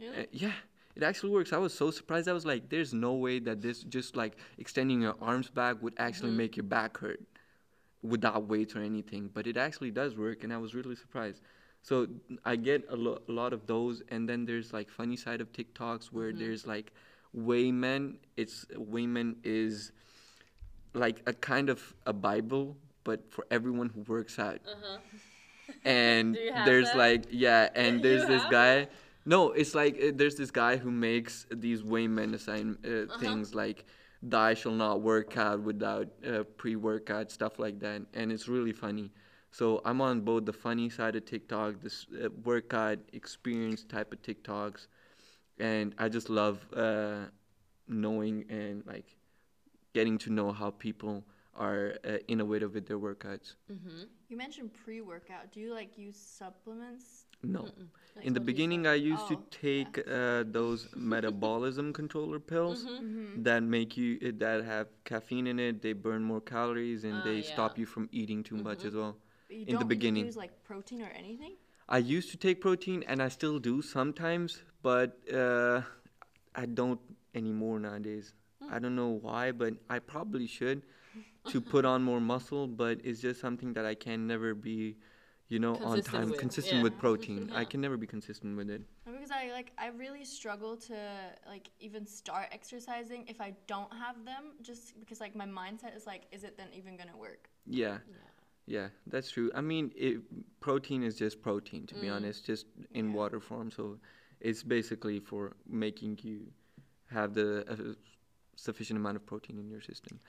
Really? 0.00 0.16
uh, 0.18 0.24
yeah, 0.30 0.52
it 0.94 1.02
actually 1.02 1.30
works. 1.30 1.52
I 1.52 1.58
was 1.58 1.74
so 1.74 1.90
surprised. 1.90 2.28
I 2.28 2.32
was 2.32 2.46
like, 2.46 2.68
there's 2.68 2.94
no 2.94 3.14
way 3.14 3.40
that 3.40 3.60
this 3.60 3.82
just 3.82 4.14
like 4.16 4.36
extending 4.58 5.00
your 5.02 5.16
arms 5.20 5.48
back 5.50 5.82
would 5.82 5.94
actually 5.98 6.30
make 6.30 6.56
your 6.56 6.62
back 6.64 6.98
hurt 6.98 7.20
without 8.02 8.46
weights 8.46 8.76
or 8.76 8.80
anything. 8.80 9.28
But 9.32 9.46
it 9.46 9.56
actually 9.56 9.90
does 9.90 10.16
work, 10.16 10.44
and 10.44 10.52
I 10.52 10.58
was 10.58 10.74
really 10.74 10.94
surprised. 10.96 11.40
So 11.82 12.06
I 12.44 12.56
get 12.56 12.84
a, 12.90 12.96
lo- 12.96 13.22
a 13.28 13.32
lot 13.32 13.52
of 13.52 13.66
those, 13.66 14.02
and 14.08 14.28
then 14.28 14.44
there's 14.44 14.72
like 14.72 14.90
funny 14.90 15.16
side 15.16 15.40
of 15.40 15.52
TikToks 15.52 16.06
where 16.06 16.32
there's 16.32 16.66
like 16.66 16.92
Waymen. 17.32 18.18
It's 18.36 18.66
Waymen 18.76 19.36
is 19.44 19.92
like 20.94 21.22
a 21.26 21.32
kind 21.32 21.68
of 21.70 21.94
a 22.06 22.12
Bible, 22.12 22.76
but 23.04 23.30
for 23.30 23.46
everyone 23.50 23.88
who 23.90 24.00
works 24.02 24.38
out 24.38 24.60
Uh-huh. 24.66 24.98
and 25.84 26.34
Do 26.36 26.40
you 26.40 26.52
have 26.52 26.64
there's 26.66 26.90
that? 26.90 26.98
like 26.98 27.26
yeah 27.30 27.68
and 27.74 28.02
there's 28.04 28.26
this 28.26 28.44
guy 28.50 28.88
no 29.24 29.52
it's 29.52 29.74
like 29.74 29.96
uh, 30.02 30.10
there's 30.14 30.36
this 30.36 30.50
guy 30.50 30.76
who 30.76 30.90
makes 30.90 31.46
these 31.50 31.82
wayman 31.84 32.34
assign 32.34 32.76
uh, 32.84 32.88
Uh-huh. 32.88 33.18
things 33.18 33.54
like 33.54 33.84
thou 34.22 34.54
shall 34.54 34.72
not 34.72 35.00
work 35.00 35.36
out 35.36 35.60
without 35.62 36.08
uh, 36.26 36.42
pre-workout 36.56 37.30
stuff 37.30 37.58
like 37.58 37.78
that 37.80 38.02
and 38.14 38.32
it's 38.32 38.48
really 38.48 38.72
funny 38.72 39.10
so 39.58 39.80
i'm 39.84 40.00
on 40.00 40.20
both 40.20 40.44
the 40.44 40.52
funny 40.52 40.88
side 40.88 41.16
of 41.16 41.24
tiktok 41.24 41.80
this 41.82 42.06
uh, 42.24 42.28
workout 42.44 42.98
experience 43.12 43.84
type 43.84 44.12
of 44.12 44.22
tiktoks 44.22 44.88
and 45.58 45.94
i 45.98 46.08
just 46.08 46.28
love 46.30 46.66
uh, 46.76 47.24
knowing 47.88 48.44
and 48.48 48.84
like 48.86 49.16
getting 49.94 50.18
to 50.18 50.30
know 50.30 50.52
how 50.52 50.70
people 50.70 51.24
are 51.54 51.94
uh, 52.04 52.18
innovative 52.28 52.74
with 52.74 52.86
their 52.86 52.98
workouts 52.98 53.54
Mm-hmm. 53.70 54.04
You 54.28 54.36
mentioned 54.36 54.72
pre-workout. 54.74 55.52
Do 55.52 55.60
you 55.60 55.72
like 55.72 55.98
use 55.98 56.16
supplements? 56.16 57.26
no 57.42 57.72
Like, 58.16 58.24
in 58.24 58.32
the 58.34 58.40
what 58.40 58.46
do 58.46 58.52
you 58.52 58.56
beginning 58.56 58.86
i 58.86 58.94
used 58.94 59.26
Oh, 59.26 59.28
to 59.28 59.36
take 59.50 59.98
uh, 60.08 60.44
those 60.58 60.88
metabolism 60.96 61.92
controller 62.00 62.38
pills 62.40 62.88
Mm-hmm. 63.02 63.42
that 63.44 63.62
make 63.62 63.96
you 63.96 64.18
uh, 64.26 64.32
that 64.38 64.64
have 64.64 64.88
caffeine 65.04 65.46
in 65.46 65.58
it 65.58 65.82
they 65.82 65.92
burn 65.92 66.22
more 66.22 66.40
calories 66.40 67.04
and 67.04 67.22
Ah, 67.24 67.24
they 67.24 67.36
yeah. 67.36 67.42
stop 67.42 67.78
you 67.78 67.86
from 67.86 68.08
eating 68.12 68.42
too 68.42 68.56
much 68.56 68.84
as 68.84 68.94
well 68.94 69.12
But 69.12 69.27
you 69.48 69.64
in 69.66 69.78
the 69.78 69.84
beginning. 69.84 70.24
use 70.24 70.36
like 70.36 70.64
protein 70.64 71.02
or 71.02 71.10
anything? 71.16 71.56
i 71.88 71.98
used 71.98 72.30
to 72.30 72.36
take 72.36 72.60
protein 72.60 73.02
and 73.06 73.22
i 73.22 73.28
still 73.28 73.58
do 73.58 73.80
sometimes 73.80 74.62
but 74.82 75.18
uh, 75.32 75.80
i 76.54 76.66
don't 76.66 77.00
anymore 77.34 77.78
nowadays 77.78 78.34
I 78.70 78.78
don't 78.78 78.96
know 78.96 79.18
why, 79.22 79.52
but 79.52 79.74
I 79.88 79.98
probably 79.98 80.46
should 80.46 80.82
to 81.48 81.60
put 81.60 81.84
on 81.84 82.02
more 82.02 82.20
muscle. 82.20 82.66
But 82.66 83.00
it's 83.04 83.20
just 83.20 83.40
something 83.40 83.72
that 83.74 83.86
I 83.86 83.94
can 83.94 84.26
never 84.26 84.54
be, 84.54 84.96
you 85.48 85.58
know, 85.58 85.74
on 85.76 85.94
Consistent 85.94 86.06
time, 86.06 86.30
with, 86.30 86.40
consistent 86.40 86.76
yeah. 86.78 86.82
with 86.82 86.98
protein. 86.98 87.50
I 87.54 87.64
can 87.64 87.80
never 87.80 87.96
be 87.96 88.06
consistent 88.06 88.56
with 88.56 88.70
it. 88.70 88.82
Because 89.06 89.30
I 89.30 89.50
like 89.52 89.72
I 89.78 89.88
really 89.88 90.24
struggle 90.24 90.76
to 90.76 90.96
like 91.46 91.70
even 91.80 92.06
start 92.06 92.48
exercising 92.52 93.26
if 93.28 93.40
I 93.40 93.54
don't 93.66 93.92
have 93.92 94.24
them 94.24 94.52
just 94.62 94.98
because 95.00 95.20
like 95.20 95.34
my 95.34 95.46
mindset 95.46 95.96
is 95.96 96.06
like 96.06 96.22
is 96.32 96.44
it 96.44 96.56
then 96.56 96.68
even 96.72 96.96
going 96.96 97.10
to 97.10 97.16
work? 97.16 97.48
Yeah. 97.66 97.98
Yeah, 98.08 98.16
that's 99.06 99.30
true. 99.30 99.50
I 99.54 99.60
mean, 99.60 99.92
it, 99.96 100.20
protein 100.60 101.02
is 101.02 101.14
just 101.16 101.42
protein, 101.42 101.86
to 101.86 101.94
be 101.94 102.08
honest, 102.08 102.44
just 102.44 102.66
in 102.92 103.08
Yeah. 103.08 103.16
water 103.16 103.40
form. 103.40 103.70
So 103.70 103.98
it's 104.40 104.62
basically 104.62 105.20
for 105.20 105.56
making 105.66 106.18
you 106.22 106.52
have 107.10 107.34
the 107.34 107.64
uh, 107.70 107.94
sufficient 108.56 108.98
amount 108.98 109.16
of 109.16 109.26
protein 109.26 109.58
in 109.58 109.70
your 109.70 109.80
system. 109.80 110.20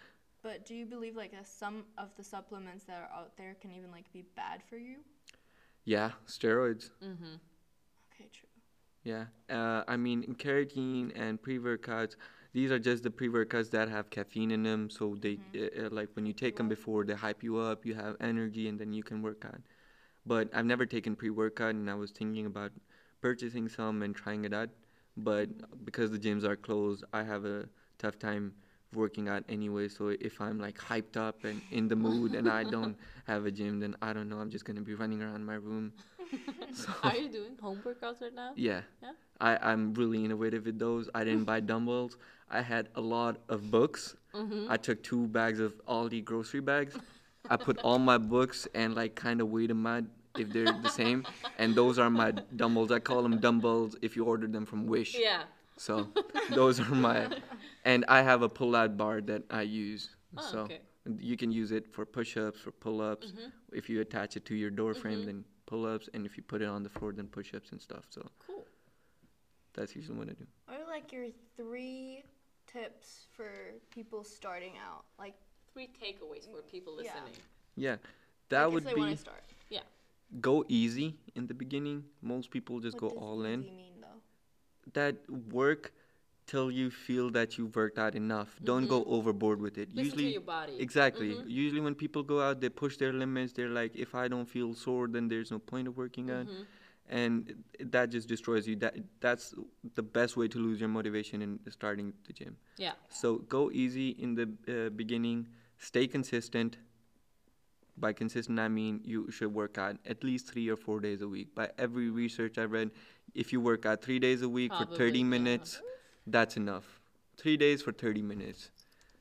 But 0.42 0.66
do 0.66 0.74
you 0.74 0.86
believe 0.86 1.16
like 1.18 1.32
that 1.32 1.48
some 1.48 1.86
of 1.98 2.16
the 2.16 2.24
supplements 2.24 2.86
that 2.86 3.02
are 3.02 3.12
out 3.20 3.36
there 3.36 3.56
can 3.62 3.72
even 3.72 3.92
like 3.92 4.12
be 4.14 4.24
bad 4.36 4.64
for 4.70 4.78
you? 4.78 4.98
Yeah, 5.84 6.12
steroids. 6.28 6.92
Mm-hmm. 7.04 7.36
Okay, 8.14 8.30
true. 8.32 8.50
Yeah. 9.04 9.26
Uh, 9.50 9.84
I 9.88 9.98
mean, 9.98 10.36
creatine 10.38 11.12
and 11.16 11.42
pre 11.42 11.58
workouts, 11.58 12.16
these 12.54 12.72
are 12.72 12.80
just 12.80 13.04
the 13.04 13.12
pre 13.12 13.30
workouts 13.30 13.70
that 13.72 13.90
have 13.90 14.10
caffeine 14.10 14.52
in 14.52 14.64
them. 14.64 14.90
So 14.90 15.16
they, 15.20 15.38
uh, 15.56 15.86
uh, 15.86 15.90
like, 15.92 16.10
when 16.14 16.26
you 16.26 16.34
take 16.34 16.56
them 16.58 16.68
before, 16.68 17.06
they 17.06 17.14
hype 17.14 17.44
you 17.44 17.58
up, 17.58 17.86
you 17.86 17.94
have 17.96 18.16
energy, 18.20 18.68
and 18.68 18.80
then 18.80 18.94
you 18.94 19.04
can 19.04 19.22
work 19.22 19.46
out. 19.46 19.62
But 20.26 20.50
I've 20.54 20.66
never 20.66 20.86
taken 20.86 21.16
pre 21.16 21.30
workout, 21.30 21.76
and 21.76 21.90
I 21.90 21.96
was 21.96 22.12
thinking 22.12 22.46
about 22.46 22.72
purchasing 23.22 23.70
some 23.70 24.02
and 24.02 24.16
trying 24.16 24.46
it 24.46 24.54
out. 24.54 24.70
But 25.18 25.50
because 25.86 26.12
the 26.12 26.20
gyms 26.20 26.44
are 26.44 26.56
closed, 26.56 27.04
I 27.14 27.24
have 27.24 27.46
a 27.46 27.68
tough 27.98 28.18
time 28.18 28.54
working 28.94 29.28
out 29.28 29.44
anyway. 29.50 29.88
So 29.88 30.10
if 30.20 30.42
I'm 30.42 30.60
like 30.60 30.78
hyped 30.78 31.18
up 31.18 31.44
and 31.44 31.62
in 31.72 31.88
the 31.88 31.96
mood 31.96 32.34
and 32.34 32.50
I 32.50 32.64
don't 32.64 32.98
have 33.28 33.46
a 33.46 33.52
gym, 33.52 33.80
then 33.80 33.96
I 34.02 34.14
don't 34.14 34.30
know. 34.30 34.38
I'm 34.38 34.50
just 34.50 34.66
going 34.66 34.78
to 34.78 34.82
be 34.82 34.96
running 34.96 35.22
around 35.22 35.46
my 35.46 35.56
room. 35.56 35.94
So. 36.72 36.94
Are 37.04 37.16
you 37.16 37.30
doing 37.30 37.58
home 37.60 37.82
workouts 37.84 38.22
right 38.22 38.34
now? 38.34 38.52
Yeah. 38.56 38.82
Yeah? 39.02 39.14
I, 39.42 39.58
I'm 39.72 39.94
really 39.96 40.24
innovative 40.24 40.66
with 40.66 40.78
those. 40.78 41.10
I 41.16 41.24
didn't 41.24 41.46
buy 41.46 41.62
dumbbells. 41.62 42.16
I 42.50 42.62
had 42.62 42.90
a 42.96 43.02
lot 43.02 43.38
of 43.50 43.72
books. 43.72 44.16
Mm-hmm. 44.36 44.68
I 44.70 44.78
took 44.78 45.02
two 45.02 45.28
bags 45.28 45.60
of 45.60 45.74
Aldi 45.88 46.24
grocery 46.24 46.62
bags. 46.62 46.96
I 47.50 47.58
put 47.58 47.80
all 47.80 47.98
my 47.98 48.18
books 48.18 48.68
and 48.76 48.96
like 48.96 49.16
kind 49.16 49.42
of 49.42 49.50
weighed 49.50 49.72
them 49.72 49.86
out 49.88 50.04
if 50.38 50.54
they're 50.54 50.66
the 50.66 50.90
same. 50.90 51.26
And 51.58 51.74
those 51.74 51.98
are 51.98 52.10
my 52.10 52.32
dumbbells. 52.56 52.92
I 52.92 53.00
call 53.00 53.24
them 53.24 53.40
dumbbells 53.40 53.96
if 54.02 54.16
you 54.16 54.26
order 54.26 54.48
them 54.48 54.66
from 54.66 54.86
Wish. 54.86 55.18
Yeah. 55.18 55.44
So 55.78 56.10
those 56.52 56.80
are 56.80 56.96
my, 56.96 57.30
and 57.86 58.06
I 58.08 58.22
have 58.22 58.42
a 58.42 58.50
pull-out 58.50 58.98
bar 58.98 59.22
that 59.22 59.44
I 59.50 59.62
use. 59.62 60.10
Oh, 60.38 60.42
so 60.42 60.60
okay. 60.60 60.82
you 61.18 61.38
can 61.38 61.52
use 61.52 61.72
it 61.72 61.92
for 61.94 62.06
push-ups, 62.06 62.60
for 62.60 62.72
pull-ups. 62.72 63.28
Mm-hmm. 63.28 63.50
If 63.74 63.90
you 63.90 64.02
attach 64.02 64.36
it 64.36 64.46
to 64.46 64.56
your 64.56 64.70
door 64.70 64.94
frame, 64.94 65.26
then 65.26 65.46
pull-ups, 65.70 66.10
and 66.14 66.26
if 66.26 66.36
you 66.36 66.44
put 66.44 66.62
it 66.62 66.68
on 66.68 66.82
the 66.84 66.90
floor, 66.90 67.12
then 67.14 67.28
push-ups 67.28 67.72
and 67.72 67.80
stuff. 67.82 68.04
So 68.10 68.22
Cool. 68.46 68.66
that's 69.74 69.96
usually 69.96 70.18
what 70.18 70.28
I 70.30 70.34
do. 70.34 70.48
What 70.66 70.82
are 70.82 70.88
like 70.88 71.14
your 71.14 71.28
three 71.56 72.24
tips 72.66 73.28
for 73.36 73.52
people 73.92 74.24
starting 74.24 74.74
out? 74.88 75.04
Like 75.18 75.36
Three 75.74 75.88
takeaways 76.04 76.50
for 76.52 76.64
people 76.64 76.96
listening. 76.96 77.38
Yeah, 77.76 77.98
that 78.50 78.64
like 78.66 78.74
would 78.74 78.84
if 78.84 78.90
they 78.90 78.96
be 78.96 79.02
want 79.02 79.12
to 79.12 79.18
start. 79.18 79.44
Yeah. 79.70 79.82
Go 80.42 80.66
easy 80.68 81.16
in 81.36 81.46
the 81.46 81.54
beginning. 81.54 82.04
Most 82.24 82.50
people 82.50 82.80
just 82.80 82.96
What 83.00 83.02
go 83.02 83.10
does 83.10 83.24
all 83.24 83.44
in. 83.46 83.62
easy 83.62 83.72
mean 83.72 83.94
though? 84.02 84.20
That 84.94 85.16
work 85.54 85.94
till 86.50 86.72
you 86.72 86.90
feel 86.90 87.30
that 87.30 87.58
you've 87.58 87.76
worked 87.76 88.00
out 88.00 88.16
enough. 88.16 88.56
Don't 88.64 88.88
go 88.88 89.04
overboard 89.06 89.62
with 89.62 89.78
it. 89.78 89.90
Mm-hmm. 89.90 89.98
Listen 90.00 90.06
Usually, 90.06 90.26
to 90.26 90.32
your 90.32 90.42
body. 90.42 90.76
exactly. 90.80 91.30
Mhm. 91.36 91.44
Usually, 91.48 91.82
when 91.88 91.96
people 92.04 92.24
go 92.24 92.42
out, 92.42 92.60
they 92.60 92.70
push 92.70 92.98
their 92.98 93.14
limits. 93.14 93.54
They're 93.54 93.76
like, 93.82 93.96
if 93.96 94.16
I 94.16 94.28
don't 94.28 94.50
feel 94.56 94.74
sore, 94.74 95.08
then 95.08 95.28
there's 95.28 95.52
no 95.52 95.60
point 95.60 95.88
of 95.88 95.96
working 96.04 96.32
out, 96.38 96.48
Mhm. 96.48 96.66
and 97.22 97.64
that 97.96 98.10
just 98.16 98.28
destroys 98.34 98.68
you. 98.68 98.76
That 98.84 98.96
that's 99.26 99.54
the 100.00 100.06
best 100.20 100.38
way 100.42 100.48
to 100.54 100.58
lose 100.68 100.80
your 100.84 100.90
motivation 100.90 101.44
in 101.48 101.60
starting 101.80 102.14
the 102.28 102.34
gym. 102.40 102.58
Yeah. 102.78 102.96
So 103.22 103.38
go 103.58 103.70
easy 103.72 104.10
in 104.28 104.34
the 104.40 104.48
uh, 104.76 104.90
beginning. 105.02 105.48
Stay 105.78 106.08
consistent. 106.08 106.78
By 108.06 108.14
consistent, 108.14 108.60
I 108.66 108.70
mean 108.70 109.02
you 109.04 109.30
should 109.30 109.54
work 109.54 109.78
out 109.78 109.98
at 110.14 110.24
least 110.24 110.48
three 110.52 110.68
or 110.74 110.78
four 110.78 111.00
days 111.06 111.22
a 111.22 111.28
week. 111.28 111.54
By 111.54 111.70
every 111.78 112.10
research 112.10 112.58
I 112.58 112.66
read, 112.76 112.92
if 113.44 113.54
you 113.54 113.60
work 113.70 113.86
out 113.86 114.02
three 114.02 114.20
days 114.28 114.42
a 114.42 114.50
week 114.58 114.72
for 114.74 114.86
30 114.86 115.20
yeah. 115.20 115.26
minutes, 115.26 115.82
that's 116.32 116.58
enough. 116.58 117.00
Three 117.38 117.58
days 117.58 117.82
for 117.82 117.92
30 117.92 118.22
minutes. 118.22 118.72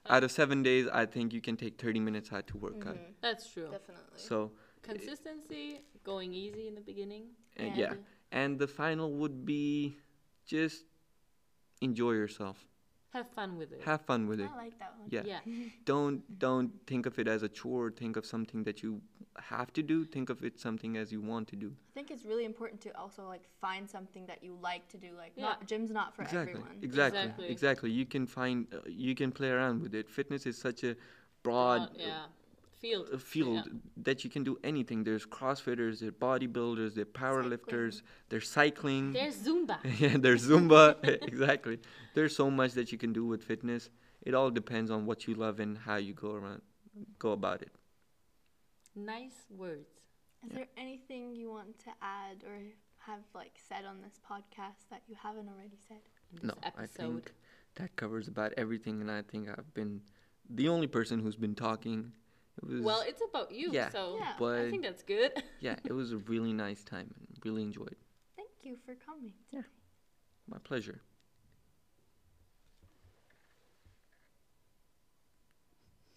Out 0.08 0.24
of 0.24 0.30
seven 0.30 0.62
days, 0.62 0.86
I 0.92 1.04
think 1.06 1.32
you 1.34 1.40
can 1.40 1.56
take 1.56 1.78
30 1.80 2.00
minutes 2.00 2.32
out 2.32 2.46
to 2.48 2.56
work 2.56 2.86
out. 2.86 2.96
Mhm, 2.96 3.14
That's 3.20 3.50
true. 3.52 3.68
Definitely. 3.70 4.18
So, 4.18 4.52
Consistency, 4.82 5.84
going 6.02 6.32
easy 6.32 6.66
in 6.68 6.74
the 6.74 6.80
beginning. 6.80 7.24
uh, 7.58 7.62
And- 7.64 7.76
yeah. 7.76 7.94
And 8.32 8.58
the 8.58 8.66
final 8.66 9.12
would 9.14 9.44
be 9.44 9.98
just 10.46 10.84
enjoy 11.80 12.12
yourself. 12.12 12.66
Have 13.14 13.28
fun 13.30 13.56
with 13.56 13.72
it. 13.72 13.80
Have 13.82 14.02
fun 14.02 14.28
with 14.28 14.40
it. 14.40 14.50
I 14.52 14.56
like 14.56 14.78
that 14.78 14.94
one. 14.98 15.08
Yeah. 15.10 15.22
yeah. 15.24 15.40
don't 15.84 16.38
don't 16.38 16.70
think 16.86 17.06
of 17.06 17.18
it 17.18 17.26
as 17.26 17.42
a 17.42 17.48
chore 17.48 17.90
think 17.90 18.16
of 18.16 18.26
something 18.26 18.62
that 18.64 18.82
you 18.82 19.00
have 19.38 19.72
to 19.72 19.82
do 19.82 20.04
think 20.04 20.28
of 20.28 20.44
it 20.44 20.58
something 20.60 20.96
as 20.96 21.10
you 21.10 21.20
want 21.22 21.48
to 21.48 21.56
do 21.56 21.68
I 21.92 21.94
think 21.94 22.10
it's 22.10 22.24
really 22.24 22.44
important 22.44 22.80
to 22.82 22.90
also 22.98 23.26
like 23.26 23.44
find 23.60 23.88
something 23.88 24.26
that 24.26 24.44
you 24.44 24.58
like 24.60 24.88
to 24.88 24.98
do. 24.98 25.10
Like 25.16 25.32
Yeah. 25.36 25.44
not 25.46 25.66
gym's 25.66 25.90
not 25.90 26.14
for 26.14 26.22
exactly 26.22 26.52
everyone. 26.52 26.78
exactly 26.82 27.20
Exactly. 27.22 27.48
exactly 27.48 27.90
you 27.90 28.06
can 28.06 28.26
find 28.26 28.66
uh, 28.74 28.80
you 28.86 29.14
can 29.14 29.32
play 29.32 29.50
around 29.50 29.80
with 29.80 29.94
it 29.94 30.10
fitness 30.10 30.44
is 30.46 30.58
such 30.58 30.84
a 30.84 30.94
broad 31.42 31.82
Uh, 31.82 31.88
yeah. 31.96 32.24
Field. 32.80 33.08
uh, 33.12 33.18
field 33.18 33.56
Yeah. 33.66 33.72
that 34.06 34.22
you 34.24 34.30
can 34.30 34.44
do 34.44 34.58
anything 34.62 35.02
there's 35.04 35.26
crossfitters 35.26 35.98
there's 36.00 36.12
bodybuilders 36.12 36.94
there's 36.94 37.08
powerlifters 37.08 38.02
there's 38.28 38.48
cycling 38.48 39.12
There's 39.12 39.36
Zumba. 39.36 39.78
yeah 40.00 40.16
there's 40.16 40.46
zumba 40.48 40.84
exactly 41.32 41.78
there's 42.14 42.34
so 42.36 42.50
much 42.50 42.72
that 42.78 42.92
you 42.92 42.98
can 42.98 43.12
do 43.12 43.24
with 43.26 43.42
fitness 43.42 43.90
it 44.22 44.32
all 44.34 44.50
depends 44.50 44.90
on 44.90 45.06
what 45.06 45.26
you 45.26 45.34
love 45.34 45.58
and 45.60 45.76
how 45.78 45.96
you 45.96 46.12
go 46.14 46.32
around 46.40 46.62
go 47.18 47.32
about 47.32 47.62
it 47.62 47.72
nice 48.94 49.44
words. 49.50 49.88
Is 50.44 50.50
there 50.54 50.66
anything 50.76 51.34
you 51.34 51.50
want 51.50 51.78
to 51.80 51.90
add 52.00 52.44
or 52.46 52.58
have 52.98 53.20
like 53.34 53.54
said 53.68 53.84
on 53.84 53.96
this 54.02 54.20
podcast 54.30 54.80
that 54.90 55.02
you 55.08 55.16
haven't 55.20 55.48
already 55.48 55.78
said? 55.88 55.98
No, 56.42 56.54
This 56.62 56.72
I 56.76 56.86
think 56.86 57.32
that 57.76 57.96
covers 57.96 58.28
about 58.28 58.52
everything, 58.56 59.00
and 59.00 59.10
I 59.10 59.22
think 59.22 59.48
I've 59.48 59.72
been 59.74 60.00
the 60.48 60.68
only 60.68 60.86
person 60.86 61.20
who's 61.20 61.36
been 61.36 61.54
talking. 61.54 62.12
It 62.58 62.64
was 62.68 62.82
Well, 62.82 63.02
it's 63.06 63.22
about 63.28 63.52
you, 63.52 63.72
Yeah. 63.72 63.88
so 63.90 64.18
Yeah. 64.18 64.34
I 64.44 64.70
think 64.70 64.82
that's 64.82 65.02
good. 65.02 65.32
yeah, 65.60 65.76
it 65.84 65.92
was 65.92 66.12
a 66.12 66.18
really 66.18 66.52
nice 66.52 66.82
time 66.84 67.12
and 67.18 67.38
really 67.44 67.62
enjoyed. 67.62 67.96
Thank 68.36 68.50
you 68.62 68.76
for 68.84 68.94
coming. 68.96 69.34
Yeah. 69.50 69.62
My 70.48 70.58
pleasure. 70.58 71.00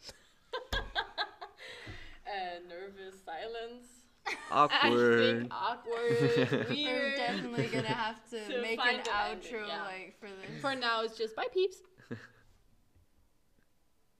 uh, 0.74 2.60
nervous 2.68 3.16
silence. 3.26 3.88
I 4.52 4.68
Awkward. 4.68 5.40
think 5.42 5.54
awkward, 5.54 6.68
We're 6.70 7.16
definitely 7.16 7.68
gonna 7.68 7.88
have 7.88 8.24
to 8.30 8.48
To 8.48 8.62
make 8.62 8.80
an 8.80 8.96
an 9.00 9.02
outro 9.06 9.68
yeah. 9.68 9.84
like 9.84 10.16
for 10.20 10.28
this. 10.28 10.62
For 10.62 10.76
now, 10.76 11.04
it's 11.04 11.18
just 11.18 11.36
bye, 11.36 11.48
peeps. 11.54 11.78